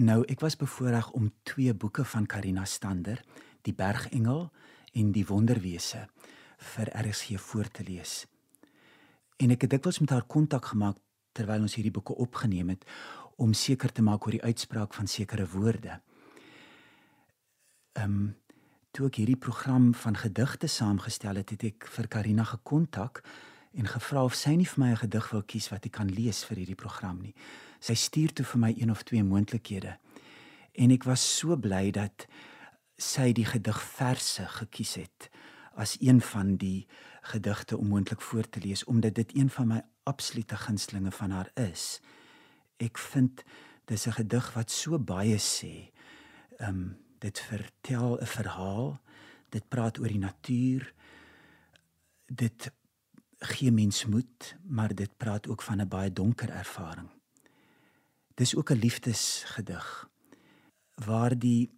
Nou, 0.00 0.22
ek 0.32 0.40
was 0.40 0.56
bevoorreg 0.56 1.10
om 1.12 1.26
twee 1.44 1.74
boeke 1.76 2.04
van 2.04 2.24
Karina 2.26 2.64
Stander, 2.64 3.20
Die 3.68 3.74
Bergengel 3.76 4.46
en 4.96 5.10
Die 5.12 5.26
Wonderwese 5.28 6.06
vir 6.72 6.88
RSG 6.96 7.36
voor 7.36 7.68
te 7.68 7.84
lees. 7.84 8.24
En 9.36 9.52
ek 9.52 9.66
het 9.66 9.74
dikwels 9.76 10.00
met 10.00 10.16
haar 10.16 10.24
kontak 10.24 10.70
gemaak 10.72 10.96
terwyl 11.36 11.68
ons 11.68 11.76
hierdie 11.76 11.92
boeke 11.92 12.16
opgeneem 12.16 12.72
het 12.72 12.88
om 13.36 13.52
seker 13.52 13.92
te 13.92 14.02
maak 14.02 14.24
oor 14.24 14.38
die 14.38 14.44
uitspraak 14.48 14.96
van 14.96 15.12
sekere 15.12 15.44
woorde. 15.52 16.00
Ehm 18.00 18.16
um, 18.16 18.28
toe 18.90 19.06
ek 19.06 19.20
hierdie 19.20 19.38
program 19.38 19.92
van 19.94 20.16
gedigte 20.18 20.66
saamgestel 20.66 21.36
het, 21.38 21.52
het 21.52 21.62
ek 21.68 21.84
vir 21.86 22.08
Karina 22.08 22.48
gekontak 22.48 23.20
en 23.74 23.86
gevra 23.86 24.24
of 24.24 24.34
sy 24.34 24.54
nie 24.58 24.66
vir 24.66 24.80
my 24.84 24.90
'n 24.90 25.02
gedig 25.04 25.30
wil 25.30 25.42
kies 25.42 25.68
wat 25.70 25.86
ek 25.86 25.92
kan 25.92 26.08
lees 26.08 26.44
vir 26.44 26.56
hierdie 26.56 26.82
program 26.82 27.20
nie. 27.22 27.34
Sy 27.80 27.94
stuur 27.94 28.32
toe 28.32 28.44
vir 28.44 28.60
my 28.60 28.74
een 28.76 28.90
of 28.90 29.02
twee 29.02 29.22
moontlikhede. 29.22 29.96
En 30.74 30.90
ek 30.90 31.04
was 31.04 31.38
so 31.38 31.56
bly 31.56 31.90
dat 31.90 32.26
sy 32.98 33.32
die 33.32 33.44
gedig 33.44 33.82
verse 33.82 34.46
gekies 34.46 34.94
het 34.94 35.30
as 35.74 35.96
een 36.00 36.20
van 36.20 36.56
die 36.56 36.86
gedigte 37.22 37.76
om 37.76 37.88
moontlik 37.88 38.20
voor 38.20 38.48
te 38.48 38.60
lees 38.60 38.84
omdat 38.84 39.14
dit 39.14 39.36
een 39.36 39.50
van 39.50 39.66
my 39.66 39.82
absolute 40.02 40.56
gunstlinge 40.56 41.10
van 41.10 41.30
haar 41.30 41.50
is. 41.54 42.00
Ek 42.76 42.98
vind 42.98 43.44
dis 43.84 44.06
'n 44.06 44.12
gedig 44.12 44.54
wat 44.54 44.70
so 44.70 44.98
baie 44.98 45.38
sê. 45.38 45.90
Ehm 46.58 46.68
um, 46.68 46.96
dit 47.18 47.38
vertel 47.38 48.18
'n 48.20 48.26
verhaal. 48.26 49.00
Dit 49.48 49.68
praat 49.68 49.98
oor 49.98 50.08
die 50.08 50.18
natuur. 50.18 50.94
Dit 52.26 52.70
gee 53.40 53.72
mens 53.72 54.04
moed, 54.06 54.56
maar 54.68 54.94
dit 54.94 55.16
praat 55.16 55.48
ook 55.48 55.62
van 55.62 55.80
'n 55.80 55.88
baie 55.88 56.12
donker 56.12 56.50
ervaring. 56.50 57.08
Dis 58.34 58.54
ook 58.56 58.70
'n 58.70 58.78
liefdesgedig 58.78 60.08
waar 60.94 61.38
die 61.38 61.70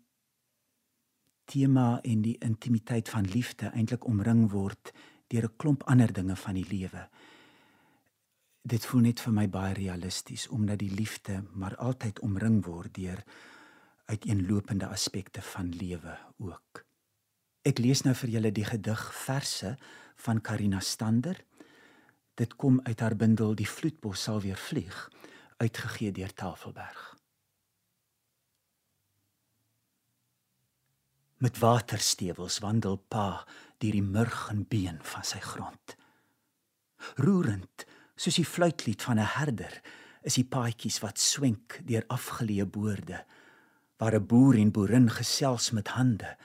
tema 1.45 2.01
en 2.03 2.21
die 2.23 2.39
intimiteit 2.39 3.09
van 3.09 3.25
liefde 3.25 3.67
eintlik 3.67 4.07
omring 4.07 4.51
word 4.51 4.93
deur 5.27 5.45
'n 5.45 5.57
klomp 5.57 5.83
ander 5.83 6.13
dinge 6.13 6.37
van 6.37 6.55
die 6.55 6.67
lewe. 6.69 7.09
Dit 8.63 8.87
voel 8.87 9.01
net 9.01 9.21
vir 9.21 9.33
my 9.33 9.49
baie 9.49 9.75
realisties 9.75 10.49
omdat 10.49 10.79
die 10.79 10.95
liefde 10.95 11.45
maar 11.53 11.77
altyd 11.77 12.21
omring 12.21 12.65
word 12.65 12.95
deur 12.95 13.25
uiteenlopende 14.05 14.87
aspekte 14.87 15.43
van 15.43 15.69
lewe 15.69 16.19
ook. 16.39 16.85
Ek 17.63 17.79
lees 17.79 18.03
nou 18.03 18.15
vir 18.15 18.29
julle 18.29 18.53
die 18.53 18.65
gedig 18.65 19.03
verse 19.15 19.77
van 20.17 20.41
Karina 20.41 20.81
Stander 20.81 21.45
Dit 22.35 22.57
kom 22.57 22.81
uit 22.83 23.01
haar 23.01 23.17
bundel 23.17 23.55
Die 23.55 23.69
vloedbos 23.69 24.23
sal 24.23 24.41
weer 24.41 24.57
vlieg, 24.57 25.11
uitgegee 25.57 26.13
deur 26.13 26.33
Tafelberg. 26.35 27.17
Met 31.37 31.59
waterstewels 31.59 32.59
wandel 32.59 32.97
pa 32.97 33.45
deur 33.79 33.99
die 33.99 34.03
murg 34.03 34.49
en 34.51 34.65
been 34.69 35.01
van 35.03 35.25
sy 35.27 35.41
grond. 35.43 35.97
Roerend, 37.19 37.85
soos 38.15 38.39
die 38.39 38.47
fluitlied 38.47 39.03
van 39.03 39.19
'n 39.19 39.33
herder, 39.37 39.81
is 40.23 40.39
die 40.39 40.47
paadjies 40.47 41.01
wat 41.03 41.19
swenk 41.19 41.81
deur 41.85 42.05
afgeleë 42.07 42.67
boorde 42.67 43.25
waar 43.99 44.15
'n 44.15 44.27
boer 44.27 44.57
en 44.59 44.71
boerin 44.71 45.11
gesels 45.11 45.71
met 45.71 45.89
hande 45.89 46.37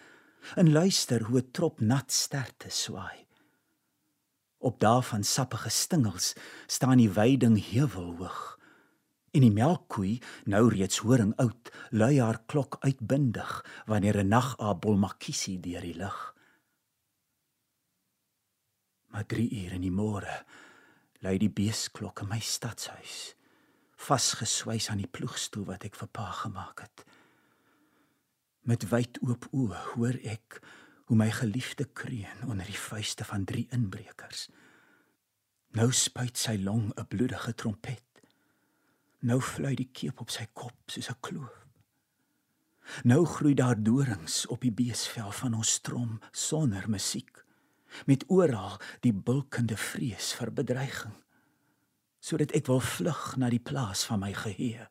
en 0.56 0.72
luister 0.72 1.24
hoe 1.24 1.40
'n 1.40 1.52
trop 1.52 1.80
nat 1.80 2.12
sterte 2.12 2.70
swaai. 2.70 3.27
Op 4.58 4.80
daarvan 4.80 5.24
sappige 5.24 5.70
stingels 5.70 6.34
staan 6.66 6.98
die 6.98 7.10
weiding 7.10 7.70
heuwelhoog. 7.72 8.60
En 9.32 9.42
die 9.42 9.52
melkkoei, 9.52 10.22
nou 10.46 10.70
reeds 10.74 10.98
horing 11.06 11.36
oud, 11.38 11.70
lui 11.90 12.18
haar 12.20 12.40
klok 12.46 12.78
uitbindig 12.80 13.66
wanneer 13.86 14.18
'n 14.24 14.28
nagabol 14.28 14.98
makiesie 14.98 15.60
deur 15.60 15.82
die 15.82 15.96
lug. 15.96 16.36
Maar 19.08 19.26
3 19.26 19.50
uur 19.64 19.72
in 19.72 19.82
die 19.82 19.92
môre 19.92 20.46
lui 21.20 21.38
die 21.38 21.50
beesklok 21.50 22.22
in 22.22 22.28
my 22.28 22.40
stadshuis, 22.40 23.36
vasgeswys 23.96 24.90
aan 24.90 25.02
die 25.02 25.10
ploegstoel 25.10 25.66
wat 25.66 25.86
ek 25.88 25.96
vir 25.96 26.10
pa 26.14 26.30
gemaak 26.44 26.84
het. 26.86 27.06
Met 28.62 28.90
wyd 28.92 29.18
oop 29.26 29.48
oë 29.56 29.82
hoor 29.94 30.20
ek 30.28 30.60
hoe 31.08 31.18
my 31.18 31.30
geliefde 31.32 31.86
kreun 31.96 32.44
onder 32.48 32.66
die 32.68 32.80
vuiste 32.80 33.24
van 33.24 33.46
drie 33.48 33.68
inbrekers. 33.72 34.50
Nou 35.78 35.92
spuit 35.92 36.38
sy 36.38 36.58
long 36.60 36.92
'n 36.96 37.08
bloedige 37.08 37.54
trompet. 37.56 38.04
Nou 39.20 39.42
fluit 39.42 39.78
die 39.78 39.90
keep 39.92 40.20
op 40.20 40.30
sy 40.30 40.48
kop 40.54 40.76
soos 40.86 41.10
'n 41.10 41.20
kloof. 41.20 41.66
Nou 43.04 43.26
groei 43.26 43.54
daar 43.54 43.84
dorings 43.84 44.46
op 44.48 44.62
die 44.62 44.72
beesvel 44.72 45.32
van 45.32 45.54
ons 45.54 45.72
strom 45.72 46.20
sonder 46.32 46.90
musiek 46.90 47.44
met 48.06 48.24
oral 48.28 48.80
die 49.00 49.14
bulkende 49.14 49.78
vrees 49.78 50.34
vir 50.34 50.52
bedreiging 50.52 51.16
sodat 52.20 52.52
ek 52.58 52.68
wil 52.68 52.82
vlug 52.84 53.38
na 53.40 53.50
die 53.54 53.62
plaas 53.64 54.04
van 54.10 54.20
my 54.20 54.34
geheue 54.36 54.88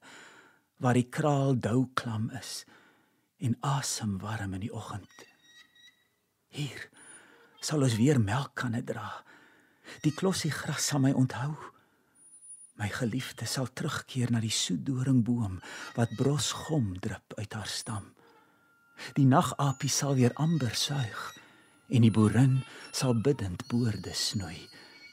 waar 0.80 0.96
die 0.96 1.08
kraal 1.18 1.56
dou 1.60 1.88
klam 1.94 2.30
is 2.40 2.64
en 3.38 3.56
asem 3.60 4.18
warm 4.22 4.54
in 4.56 4.64
die 4.64 4.72
oggend 4.72 5.35
Hier 6.56 6.88
sal 7.60 7.82
ons 7.84 7.96
weer 7.98 8.16
melk 8.22 8.54
kan 8.62 8.76
dra. 8.88 9.10
Die 10.04 10.14
klossie 10.16 10.52
gras 10.54 10.88
sal 10.88 11.02
my 11.04 11.12
onthou. 11.12 11.52
My 12.80 12.88
geliefde 12.92 13.48
sal 13.48 13.68
terugkeer 13.72 14.32
na 14.32 14.40
die 14.40 14.52
soetdoringboom 14.52 15.58
wat 15.96 16.14
bros 16.16 16.52
gom 16.66 16.94
drup 17.00 17.36
uit 17.36 17.52
haar 17.56 17.68
stam. 17.68 18.08
Die 19.16 19.28
nagapie 19.28 19.92
sal 19.92 20.16
weer 20.16 20.32
amber 20.40 20.72
suig 20.76 21.22
en 21.92 22.04
die 22.04 22.12
boerin 22.12 22.62
sal 22.90 23.14
bidend 23.20 23.66
boorde 23.70 24.14
snoei 24.16 24.58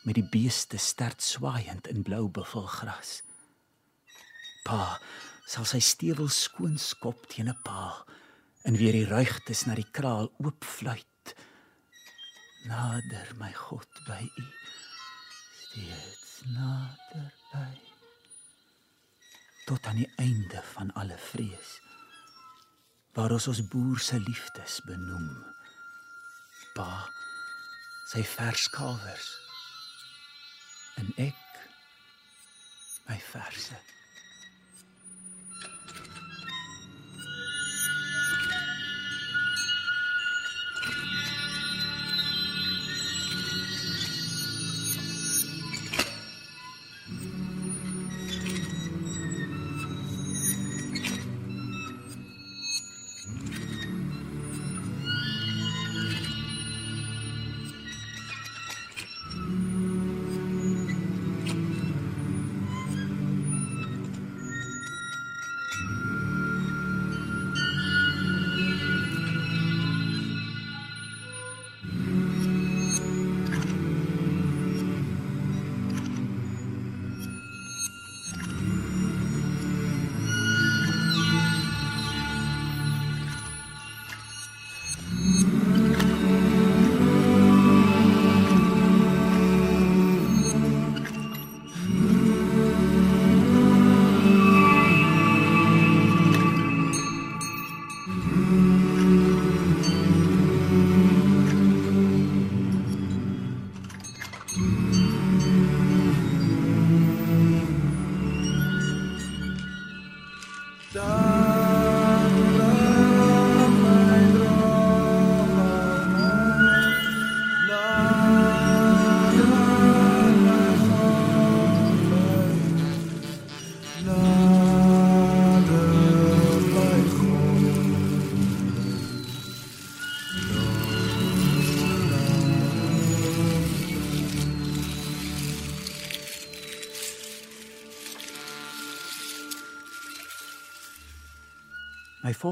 met 0.08 0.18
die 0.20 0.28
beeste 0.28 0.80
sterk 0.80 1.22
swaaiend 1.24 1.88
in 1.92 2.04
blou 2.08 2.28
buffelgras. 2.32 3.22
Pa 4.64 5.00
sal 5.48 5.68
sy 5.68 5.80
stewel 5.84 6.32
skoon 6.32 6.80
skop 6.80 7.28
teen 7.28 7.52
'n 7.52 7.60
paal 7.68 8.06
en 8.64 8.80
weer 8.80 8.96
die 8.96 9.08
ruigtes 9.08 9.66
na 9.68 9.76
die 9.76 9.92
kraal 9.92 10.32
oop 10.40 10.64
fluit 10.64 11.08
nader 12.68 13.30
my 13.38 13.52
God 13.52 13.88
by 14.08 14.22
u. 14.24 14.46
Steeds 15.60 16.42
nader 16.56 17.32
by. 17.52 17.72
Tot 19.66 19.86
aan 19.88 20.02
die 20.02 20.12
einde 20.16 20.62
van 20.74 20.94
alle 20.94 21.18
vrees 21.18 21.80
waar 23.14 23.32
ons 23.32 23.48
ons 23.48 23.62
boer 23.70 24.00
se 24.02 24.18
liefdes 24.20 24.80
benoem. 24.88 25.30
Pa 26.74 27.06
sy 28.10 28.24
verskalvers 28.28 29.30
en 31.02 31.14
ek 31.22 31.40
my 33.08 33.20
verse 33.32 33.78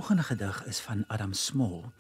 volgende 0.02 0.24
gedig 0.24 0.66
is 0.66 0.80
van 0.80 1.04
Adam 1.08 1.34
Small 1.34 1.92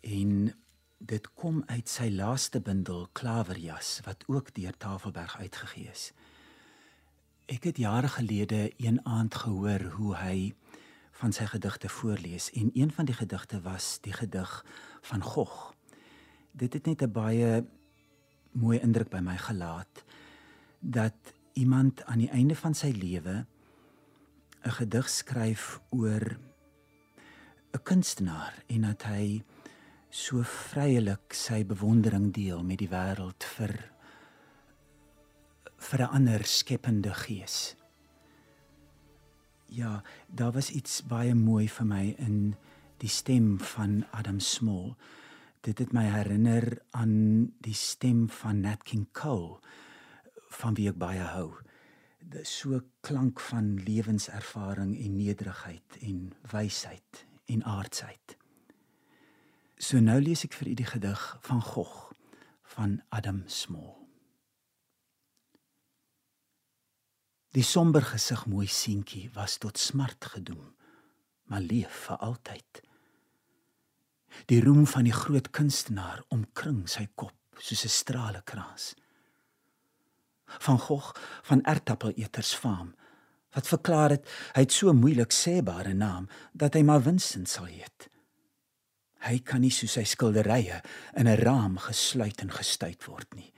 en 0.00 0.54
dit 0.98 1.28
kom 1.34 1.62
uit 1.66 1.88
sy 1.88 2.08
laaste 2.10 2.58
bundel 2.60 3.04
Klaverjas 3.12 4.00
wat 4.02 4.24
ook 4.26 4.50
deur 4.54 4.74
Tafelberg 4.76 5.36
uitgegee 5.38 5.86
is. 5.92 6.08
Ek 7.46 7.68
het 7.70 7.78
jare 7.78 8.10
gelede 8.16 8.72
een 8.82 8.98
aand 9.06 9.34
gehoor 9.44 9.86
hoe 9.94 10.16
hy 10.16 10.34
van 11.22 11.30
sy 11.30 11.46
gedigte 11.52 11.88
voorlees 12.00 12.50
en 12.50 12.74
een 12.74 12.90
van 12.98 13.06
die 13.06 13.14
gedigte 13.14 13.62
was 13.62 14.00
die 14.02 14.16
gedig 14.18 14.64
van 15.12 15.22
Gogh. 15.22 15.70
Dit 16.50 16.74
het 16.74 16.86
net 16.86 17.02
'n 17.02 17.12
baie 17.12 17.64
mooi 18.50 18.78
indruk 18.80 19.10
by 19.10 19.22
my 19.22 19.38
gelaat 19.38 20.04
dat 20.80 21.14
iemand 21.52 22.04
aan 22.04 22.18
die 22.18 22.30
einde 22.30 22.56
van 22.56 22.74
sy 22.74 22.90
lewe 22.90 23.46
'n 24.66 24.70
gedig 24.82 25.08
skryf 25.08 25.80
oor 25.90 26.49
'n 27.72 27.82
kunstenaar 27.82 28.54
en 28.66 28.82
dat 28.82 29.02
hy 29.06 29.42
so 30.10 30.42
vryelik 30.42 31.34
sy 31.34 31.62
bewondering 31.64 32.32
deel 32.34 32.64
met 32.66 32.80
die 32.82 32.90
wêreld 32.90 33.46
vir 33.56 33.74
vir 35.78 36.02
'n 36.02 36.14
ander 36.18 36.44
skepende 36.44 37.14
gees. 37.14 37.76
Ja, 39.66 40.02
daar 40.26 40.52
was 40.52 40.70
iets 40.70 41.02
baie 41.06 41.34
mooi 41.34 41.68
vir 41.68 41.86
my 41.86 42.14
in 42.18 42.56
die 42.98 43.08
stem 43.08 43.58
van 43.58 44.04
Adam 44.10 44.40
Small. 44.40 44.96
Dit 45.60 45.78
het 45.78 45.92
my 45.92 46.04
herinner 46.04 46.78
aan 46.90 47.52
die 47.60 47.74
stem 47.74 48.28
van 48.28 48.60
Nat 48.60 48.82
King 48.82 49.06
Cole 49.12 49.60
van 50.48 50.74
wie 50.74 50.88
ek 50.88 50.98
baie 50.98 51.22
hou. 51.22 51.54
Dit 52.18 52.46
so 52.46 52.80
klank 53.00 53.40
van 53.40 53.76
lewenservaring 53.84 54.98
en 54.98 55.16
nederigheid 55.16 55.96
en 56.00 56.32
wysheid 56.50 57.29
en 57.50 57.64
aardsheid. 57.64 58.36
So 59.80 60.00
nou 60.00 60.18
lees 60.20 60.44
ek 60.44 60.54
vir 60.58 60.72
u 60.72 60.74
die 60.78 60.90
gedig 60.90 61.22
van 61.46 61.62
Gogh 61.64 62.10
van 62.74 63.00
Adam 63.08 63.42
Small. 63.46 63.96
Die 67.50 67.64
somber 67.66 68.04
gesig 68.06 68.44
mooi 68.46 68.68
seentjie 68.70 69.24
was 69.34 69.56
tot 69.58 69.78
smart 69.78 70.28
gedoem, 70.34 70.68
maar 71.50 71.64
leef 71.64 72.04
vir 72.06 72.20
altyd. 72.22 72.82
Die 74.46 74.60
roem 74.62 74.86
van 74.86 75.08
die 75.08 75.16
groot 75.16 75.50
kunstenaar 75.50 76.22
omkring 76.28 76.84
sy 76.88 77.08
kop 77.14 77.34
soos 77.58 77.84
'n 77.84 77.96
stralekraas. 77.96 78.94
Van 80.46 80.78
Gogh 80.78 81.16
van 81.42 81.62
ertappeleters 81.62 82.54
faam 82.54 82.94
wat 83.54 83.68
verklaar 83.70 84.16
het 84.16 84.28
hy 84.54 84.64
het 84.66 84.74
so 84.74 84.92
moeilik 84.94 85.34
sêbare 85.34 85.94
naam 85.94 86.28
dat 86.52 86.74
hy 86.74 86.82
maar 86.86 87.02
Vincent 87.02 87.50
sal 87.50 87.68
heet. 87.70 88.08
Hy 89.26 89.40
kan 89.44 89.60
nie 89.60 89.72
soos 89.74 89.98
sy 89.98 90.04
skilderye 90.08 90.80
in 91.16 91.28
'n 91.28 91.40
raam 91.44 91.78
gesluit 91.78 92.40
en 92.40 92.50
gestuit 92.50 93.04
word 93.06 93.34
nie. 93.34 93.52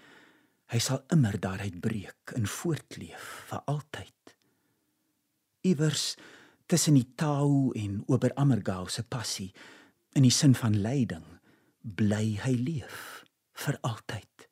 Hy 0.73 0.79
sal 0.79 1.05
immer 1.13 1.39
daaruit 1.39 1.81
breek 1.81 2.33
en 2.37 2.47
voortleef 2.47 3.45
vir 3.51 3.63
altyd. 3.67 4.37
Iewers 5.63 6.17
tussen 6.67 6.95
die 6.95 7.13
Tau 7.17 7.73
en 7.77 8.03
Oberammergau 8.07 8.89
se 8.89 9.03
passie 9.03 9.53
in 10.15 10.23
die 10.23 10.31
sin 10.31 10.55
van 10.55 10.83
lyding 10.83 11.27
bly 11.83 12.39
hy 12.45 12.55
leef 12.57 13.25
vir 13.53 13.79
altyd 13.83 14.52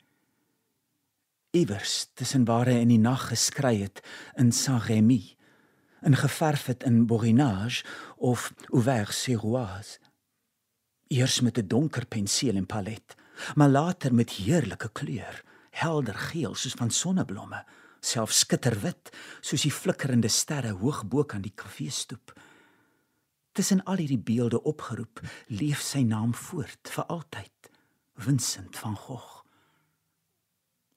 iewers 1.50 2.10
tussen 2.14 2.44
waar 2.44 2.68
hy 2.70 2.78
in 2.84 2.92
die 2.92 3.02
nag 3.02 3.24
geskry 3.32 3.80
het 3.80 4.00
in 4.38 4.52
Saint-Rémy 4.54 5.34
en 6.06 6.14
geverf 6.16 6.68
het 6.70 6.84
in 6.86 7.06
Borinage 7.10 7.82
of 8.16 8.52
Auvers-sur-Oise 8.70 9.98
eers 11.10 11.40
met 11.40 11.58
'n 11.58 11.66
donker 11.66 12.06
penseel 12.06 12.54
en 12.54 12.66
palet 12.66 13.16
maar 13.54 13.68
later 13.68 14.14
met 14.14 14.30
heerlike 14.30 14.90
kleur 14.92 15.42
helder 15.70 16.14
geel 16.14 16.54
soos 16.54 16.78
van 16.78 16.90
sonneblomme 16.90 17.64
selfs 18.00 18.38
skitterwit 18.38 19.10
soos 19.40 19.62
die 19.62 19.72
flikkerende 19.72 20.28
sterre 20.28 20.70
hoog 20.70 21.02
bo 21.08 21.24
kan 21.24 21.42
die 21.42 21.54
kafeestoep 21.54 22.32
tussen 23.52 23.82
al 23.84 23.96
hierdie 23.96 24.22
beelde 24.22 24.62
opgeroep 24.62 25.20
leef 25.46 25.82
sy 25.82 26.02
naam 26.02 26.34
voort 26.34 26.90
vir 26.94 27.04
altyd 27.04 27.70
Vincent 28.14 28.76
van 28.78 28.96
Gogh 28.96 29.39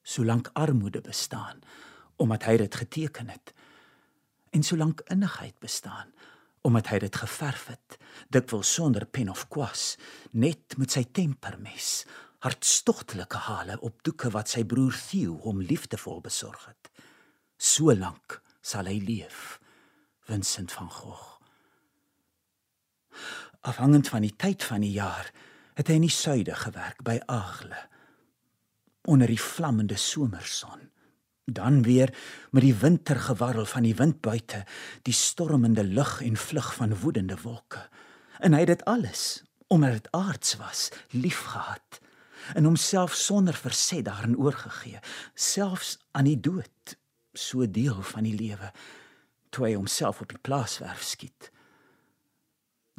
solank 0.04 0.50
armoede 0.52 1.00
bestaan 1.00 1.64
omdat 2.16 2.44
hy 2.46 2.56
dit 2.60 2.74
geteken 2.78 3.28
het. 3.32 3.50
En 4.54 4.62
solank 4.62 5.00
innigheid 5.10 5.58
bestaan 5.58 6.12
omdat 6.64 6.92
hy 6.92 6.98
dit 7.02 7.16
geverf 7.16 7.66
het 7.72 7.96
dikwels 8.32 8.70
sonder 8.76 9.04
pen 9.06 9.28
of 9.32 9.48
kwas 9.52 9.96
net 10.30 10.76
met 10.80 10.94
sy 10.94 11.02
tempermes 11.04 12.04
hartstogtelike 12.44 13.40
hale 13.48 13.76
op 13.80 14.02
doeke 14.06 14.30
wat 14.32 14.52
sy 14.52 14.62
broer 14.68 14.94
Theo 15.08 15.38
hom 15.44 15.62
liefdevol 15.64 16.20
besorg 16.24 16.66
het. 16.68 16.90
Solank 17.56 18.40
sal 18.64 18.88
hy 18.88 18.98
leef 19.00 19.58
Vincent 20.28 20.72
van 20.72 20.90
Gogh. 20.92 21.30
Afhangend 23.64 24.08
van 24.12 24.24
die 24.24 24.34
tyd 24.36 24.64
van 24.64 24.84
die 24.84 24.92
jaar 24.92 25.30
het 25.74 25.88
hy 25.88 25.98
in 25.98 26.06
die 26.06 26.12
suide 26.12 26.54
gewerk 26.64 27.00
by 27.04 27.18
Agle 27.32 27.80
onder 29.04 29.26
die 29.26 29.40
vlammende 29.40 29.96
somerson. 29.96 30.90
Dan 31.44 31.82
weer 31.82 32.14
met 32.50 32.62
die 32.62 32.74
wintergewarrel 32.74 33.66
van 33.68 33.82
die 33.82 33.94
wind 33.94 34.20
buite, 34.20 34.64
die 35.02 35.12
stormende 35.12 35.84
lug 35.84 36.22
en 36.22 36.36
vlug 36.36 36.74
van 36.74 36.96
woedende 36.98 37.36
wolke. 37.42 37.88
En 38.38 38.52
hy 38.52 38.64
het 38.64 38.72
dit 38.78 38.84
alles 38.84 39.42
omdat 39.66 39.92
dit 39.92 40.08
aards 40.12 40.56
was, 40.56 40.90
liefgehad 41.10 42.00
en 42.52 42.64
homself 42.64 43.14
sonder 43.14 43.54
verset 43.54 44.04
daarin 44.04 44.36
oorgegee, 44.36 44.98
selfs 45.34 45.96
aan 46.12 46.28
die 46.28 46.40
dood, 46.40 46.96
so 47.32 47.70
deel 47.70 48.02
van 48.02 48.28
die 48.28 48.34
lewe, 48.36 48.68
toe 49.50 49.64
hy 49.66 49.72
homself 49.74 50.20
op 50.20 50.28
die 50.28 50.38
plaaswerf 50.38 51.02
skiet. 51.02 51.50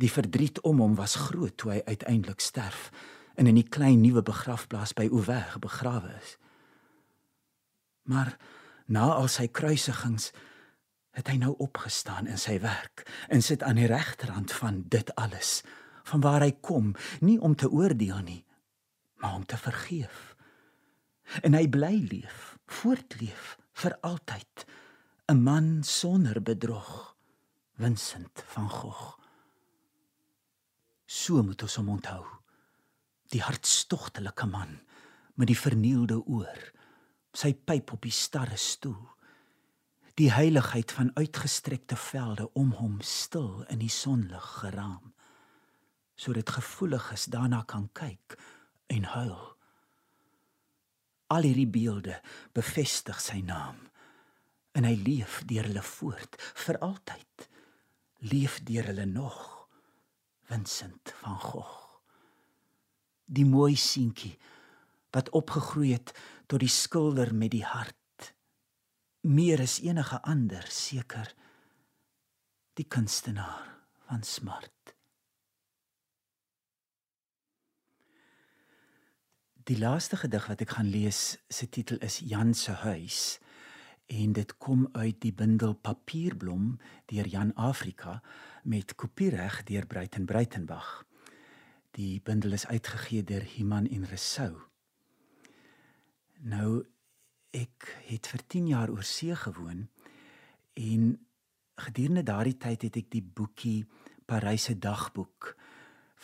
Die 0.01 0.11
verdriet 0.11 0.59
om 0.65 0.81
hom 0.83 0.97
was 0.97 1.15
groot 1.29 1.55
toe 1.57 1.75
hy 1.75 1.81
uiteindelik 1.85 2.41
sterf 2.43 2.89
en 3.35 3.47
in 3.47 3.55
die 3.55 3.67
klein 3.67 4.01
nuwe 4.01 4.23
begrafplaas 4.23 4.93
by 4.93 5.07
Oeweg 5.11 5.59
begrawe 5.59 6.11
is. 6.21 6.37
Maar 8.09 8.35
na 8.85 9.07
al 9.13 9.27
sy 9.27 9.47
kruisigings 9.47 10.31
het 11.15 11.29
hy 11.31 11.37
nou 11.41 11.55
opgestaan 11.63 12.27
in 12.27 12.39
sy 12.39 12.59
werk 12.63 13.05
en 13.31 13.41
sit 13.41 13.63
aan 13.63 13.79
die 13.79 13.89
regterhand 13.89 14.51
van 14.51 14.83
dit 14.91 15.15
alles 15.15 15.61
van 16.05 16.21
waar 16.21 16.43
hy 16.45 16.51
kom 16.61 16.93
nie 17.19 17.39
om 17.41 17.55
te 17.55 17.71
oordeel 17.71 18.19
nie 18.23 18.45
maar 19.25 19.33
om 19.33 19.45
te 19.45 19.57
vergeef. 19.57 20.35
En 21.41 21.53
hy 21.57 21.65
bly 21.69 21.95
leef 22.11 22.57
voortleef 22.69 23.55
vir 23.81 23.97
altyd 24.01 24.65
'n 25.31 25.41
man 25.41 25.83
sonder 25.83 26.41
bedrog 26.41 27.15
Vincent 27.77 28.43
van 28.45 28.69
Gogh. 28.69 29.17
So 31.05 31.43
moet 31.43 31.61
ons 31.61 31.75
hom 31.75 31.89
onthou 31.89 32.25
die 33.35 33.43
hartstogtelike 33.43 34.47
man 34.47 34.77
met 35.35 35.51
die 35.51 35.59
vernielde 35.59 36.21
oor 36.23 36.61
sy 37.35 37.51
pyp 37.67 37.91
op 37.97 38.05
die 38.07 38.15
starre 38.15 38.57
stoel 38.59 39.03
die 40.15 40.29
heiligheid 40.31 40.93
van 40.95 41.11
uitgestrekte 41.17 41.97
velde 41.99 42.47
om 42.55 42.71
hom 42.79 43.01
stil 43.03 43.65
in 43.73 43.81
die 43.83 43.91
sonlig 43.91 44.45
geraam 44.61 45.11
sodat 46.15 46.53
gevoelig 46.55 47.09
is 47.11 47.27
daarna 47.27 47.65
kan 47.67 47.89
kyk 47.91 48.37
en 48.87 49.03
huil. 49.03 49.39
Al 51.27 51.43
hierdie 51.43 51.67
beelde 51.67 52.21
bevestig 52.55 53.19
sy 53.19 53.41
naam 53.43 53.81
en 54.79 54.87
hy 54.87 54.95
leef 55.01 55.41
deur 55.49 55.67
hulle 55.67 55.83
voort 55.83 56.39
vir 56.65 56.79
altyd 56.87 57.49
leef 58.31 58.61
deur 58.69 58.93
hulle 58.93 59.09
nog 59.09 59.41
Vincent 60.47 61.11
van 61.19 61.41
Gogh 61.49 61.84
die 63.25 63.45
mooi 63.45 63.75
seentjie 63.75 64.35
wat 65.15 65.31
opgegroei 65.37 65.93
het 65.93 66.13
tot 66.47 66.61
die 66.61 66.71
skilder 66.71 67.33
met 67.33 67.51
die 67.51 67.65
hart 67.65 68.33
meer 69.25 69.61
as 69.63 69.79
enige 69.81 70.19
ander 70.21 70.65
seker 70.69 71.31
die 72.77 72.85
kunstenaar 72.85 73.63
van 74.05 74.23
smart. 74.23 74.71
Die 79.65 79.79
laaste 79.81 80.19
gedig 80.21 80.45
wat 80.45 80.61
ek 80.61 80.75
gaan 80.75 80.91
lees, 80.93 81.39
se 81.49 81.65
titel 81.65 81.97
is 82.05 82.19
Jan 82.21 82.53
se 82.53 82.75
huis 82.83 83.39
en 84.13 84.35
dit 84.37 84.51
kom 84.61 84.83
uit 84.93 85.17
die 85.23 85.33
bundel 85.33 85.73
Papierblom 85.73 86.75
deur 87.09 87.25
Jan 87.25 87.55
Afrika 87.57 88.19
met 88.61 88.93
kopiereg 88.93 89.63
deur 89.65 89.87
Breiten 89.89 90.29
Breitenberg. 90.29 91.01
Die 91.95 92.19
bundel 92.21 92.51
is 92.51 92.67
uitgegee 92.67 93.23
deur 93.23 93.45
Iman 93.55 93.85
en 93.87 94.03
Resou. 94.09 94.51
Nou 96.43 96.83
ek 97.55 97.87
het 98.09 98.27
vir 98.27 98.41
10 98.51 98.65
jaar 98.67 98.91
oor 98.91 99.03
see 99.07 99.35
gewoon 99.35 99.85
en 100.73 101.05
gedurende 101.85 102.23
daardie 102.27 102.57
tyd 102.59 102.81
het 102.89 102.97
ek 102.99 103.07
die 103.13 103.23
boekie 103.23 103.85
Paryse 104.27 104.75
dagboek 104.75 105.53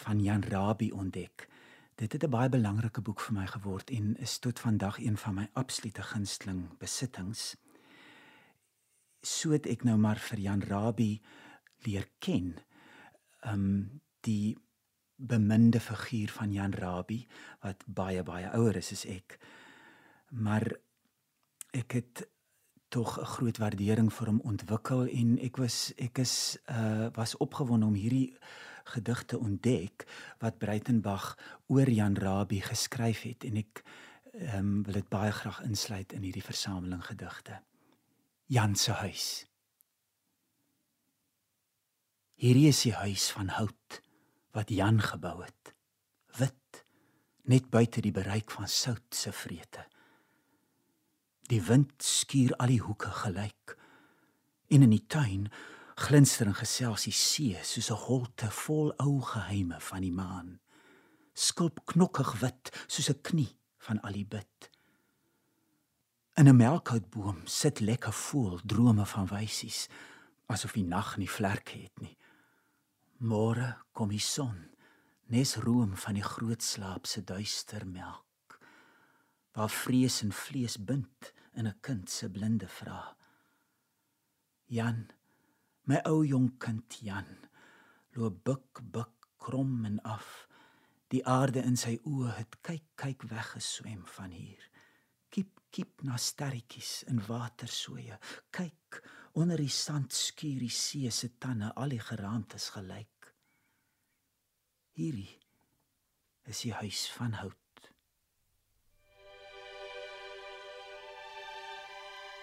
van 0.04 0.20
Jan 0.20 0.44
Rabie 0.44 0.92
ontdek. 0.92 1.48
Dit 1.96 2.14
het 2.14 2.24
'n 2.24 2.30
baie 2.30 2.50
belangrike 2.50 3.02
boek 3.02 3.20
vir 3.20 3.34
my 3.34 3.48
geword 3.48 3.90
en 3.92 4.18
is 4.18 4.40
tot 4.40 4.60
vandag 4.60 5.00
een 5.00 5.18
van 5.18 5.36
my 5.36 5.50
absolute 5.54 6.02
gunsteling 6.02 6.78
besittings. 6.80 7.56
So 9.22 9.52
het 9.52 9.66
ek 9.66 9.84
nou 9.84 9.98
maar 9.98 10.20
vir 10.20 10.40
Jan 10.40 10.62
Rabie 10.62 11.22
leer 11.86 12.10
ken. 12.20 12.60
Um 13.46 14.02
die 14.22 14.58
beminde 15.28 15.80
figuur 15.80 16.32
van 16.34 16.54
Jan 16.54 16.74
Rabie 16.74 17.28
wat 17.62 17.84
baie 17.86 18.24
baie 18.24 18.50
ouer 18.58 18.76
is 18.82 18.92
as 18.92 19.06
ek. 19.06 19.38
Maar 20.30 20.66
ek 21.78 21.98
het 22.00 22.28
tog 22.92 23.20
'n 23.20 23.26
groot 23.26 23.58
waardering 23.58 24.14
vir 24.14 24.28
hom 24.28 24.42
ontwikkel 24.44 25.08
en 25.08 25.40
ek 25.40 25.58
was 25.58 25.94
ek 25.98 26.18
is 26.18 26.58
uh 26.66 27.08
was 27.16 27.38
opgewonde 27.38 27.86
om 27.86 27.94
hierdie 27.94 28.36
gedigte 28.84 29.40
ontdek 29.40 30.06
wat 30.40 30.58
Breitenberg 30.58 31.38
oor 31.68 31.90
Jan 31.90 32.16
Rabie 32.16 32.62
geskryf 32.62 33.22
het 33.22 33.44
en 33.44 33.58
ek 33.58 33.84
ehm 34.34 34.58
um, 34.58 34.84
wil 34.84 34.94
dit 34.94 35.10
baie 35.10 35.32
graag 35.32 35.62
insluit 35.62 36.14
in 36.14 36.24
hierdie 36.24 36.44
versameling 36.44 37.06
gedigte. 37.06 37.62
Jan 38.46 38.76
se 38.76 38.92
huis. 38.92 39.46
Hierdie 42.36 42.68
is 42.68 42.82
die 42.82 42.94
huis 42.94 43.32
van 43.32 43.48
hout 43.48 44.02
wat 44.52 44.70
Jan 44.70 45.02
gebou 45.02 45.44
het. 45.44 45.74
Wit, 46.38 46.86
net 47.44 47.70
buite 47.70 48.02
die 48.02 48.12
bereik 48.12 48.52
van 48.52 48.68
sout 48.68 49.16
se 49.16 49.32
vrete. 49.32 49.86
Die 51.52 51.62
wind 51.62 52.04
skuur 52.04 52.56
al 52.56 52.72
die 52.72 52.82
hoeke 52.82 53.12
gelyk. 53.24 53.76
En 54.72 54.82
in 54.82 54.94
die 54.94 55.06
tuin 55.08 55.50
glinster 56.02 56.48
en 56.48 56.56
gesels 56.56 57.06
die 57.08 57.16
see 57.16 57.60
soos 57.64 57.92
'n 57.92 58.04
holte 58.08 58.52
vol 58.52 58.94
ou 58.98 59.22
geheime 59.22 59.80
van 59.80 60.02
die 60.02 60.12
maan. 60.12 60.60
Skulp 61.34 61.86
knokkig 61.86 62.40
wit 62.40 62.72
soos 62.88 63.10
'n 63.10 63.22
knie 63.22 63.58
van 63.78 64.02
al 64.02 64.14
die 64.14 64.26
bid. 64.26 64.70
In 66.36 66.48
'n 66.48 66.56
melkhoutboom 66.56 67.42
sit 67.46 67.80
lekker 67.80 68.14
voel 68.14 68.60
drome 68.64 69.06
van 69.06 69.28
wysies 69.28 69.88
asof 70.46 70.72
die 70.72 70.84
nag 70.84 71.18
nie 71.18 71.30
vlerke 71.30 71.78
het 71.78 72.00
nie. 72.02 72.18
Môre 73.22 73.76
kom 73.94 74.10
die 74.10 74.20
son, 74.20 74.58
nes 75.30 75.58
room 75.62 75.94
van 75.94 76.18
die 76.18 76.26
groot 76.26 76.64
slaap 76.66 77.06
se 77.06 77.22
duister 77.22 77.86
melk. 77.86 78.58
Waar 79.54 79.70
vrees 79.70 80.24
en 80.26 80.34
vlees 80.34 80.78
bind 80.78 81.34
in 81.54 81.68
'n 81.68 81.80
kind 81.82 82.10
se 82.10 82.30
blinde 82.30 82.68
vraag. 82.68 83.16
Jan 84.66 85.12
My 85.84 85.98
ou 86.06 86.24
jong 86.24 86.58
kind 86.58 86.98
Jan 87.02 87.28
loop 88.16 88.44
buk 88.44 88.82
buk 88.94 89.28
krom 89.38 89.86
en 89.86 90.00
af. 90.04 90.48
Die 91.12 91.24
aarde 91.28 91.64
in 91.68 91.78
sy 91.78 91.98
oë 92.08 92.36
het 92.38 92.58
kyk 92.62 92.86
kyk 92.96 93.26
weggeswem 93.32 94.04
van 94.06 94.32
hier. 94.32 94.64
Kiep 95.30 95.60
kiep 95.70 96.04
na 96.08 96.18
sterretjies 96.18 97.04
in 97.12 97.22
watersoeye. 97.28 98.20
Kyk 98.52 99.02
onder 99.34 99.58
die 99.58 99.72
sand 99.72 100.14
skuur 100.14 100.60
die 100.60 100.70
see 100.70 101.12
se 101.12 101.34
tande 101.38 101.74
al 101.76 101.90
die 101.90 102.00
geraamtes 102.00 102.70
gelyk. 102.76 103.11
Hierdie 104.92 105.38
is 106.44 106.60
die 106.66 106.74
huis 106.74 107.06
van 107.16 107.32
hout. 107.40 107.56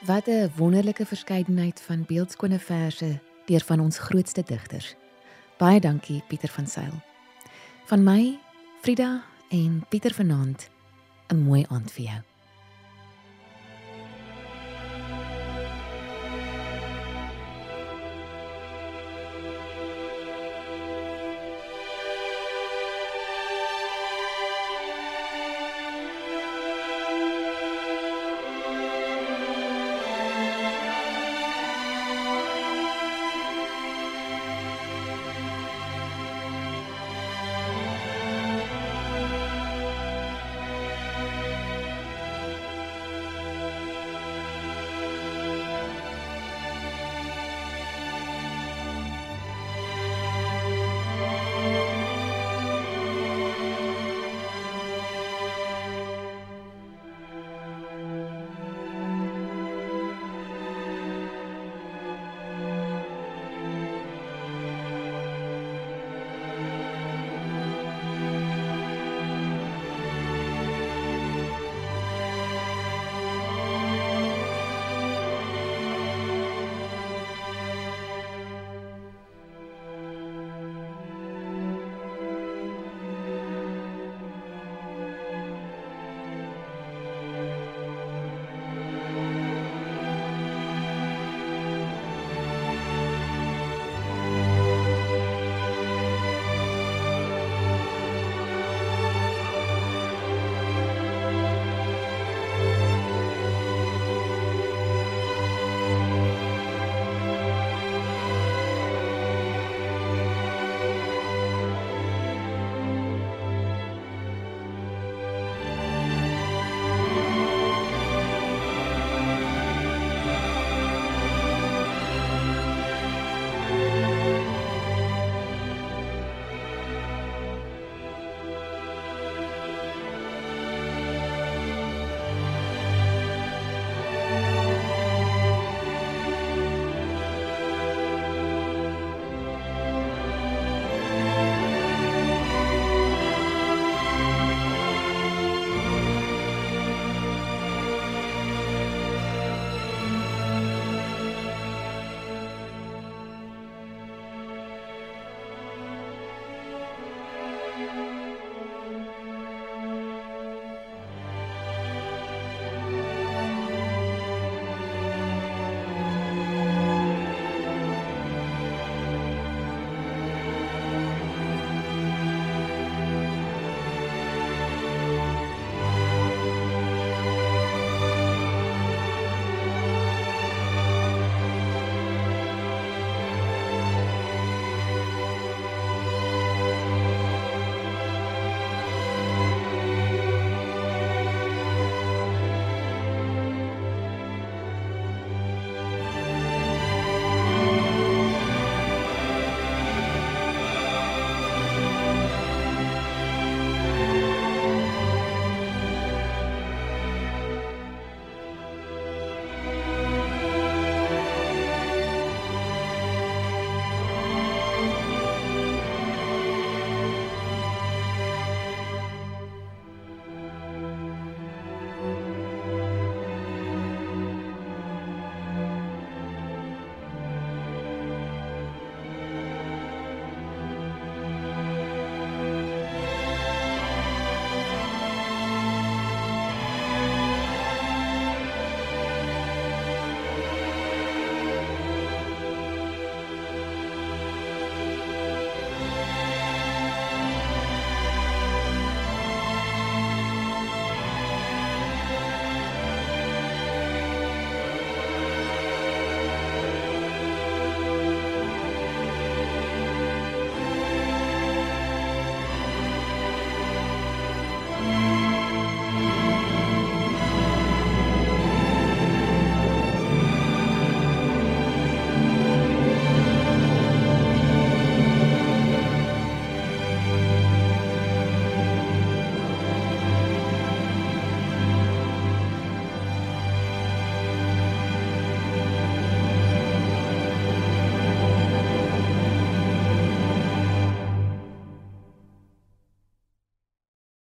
Wat 0.07 0.27
'n 0.27 0.51
wonderlike 0.57 1.07
verskeidenheid 1.07 1.81
van 1.81 2.05
beeldskone 2.07 2.59
verse 2.59 3.21
deur 3.47 3.65
van 3.65 3.81
ons 3.81 3.99
grootste 3.99 4.43
digters. 4.43 4.95
Baie 5.59 5.81
dankie 5.81 6.23
Pieter 6.29 6.49
van 6.49 6.67
Sail. 6.67 7.03
Van 7.85 8.03
my, 8.03 8.39
Frida 8.81 9.25
en 9.49 9.85
Pieter 9.89 10.15
Vanaand 10.15 10.69
'n 11.29 11.43
mooi 11.43 11.65
aand 11.69 11.93
vir 11.93 12.05
jou. 12.05 12.28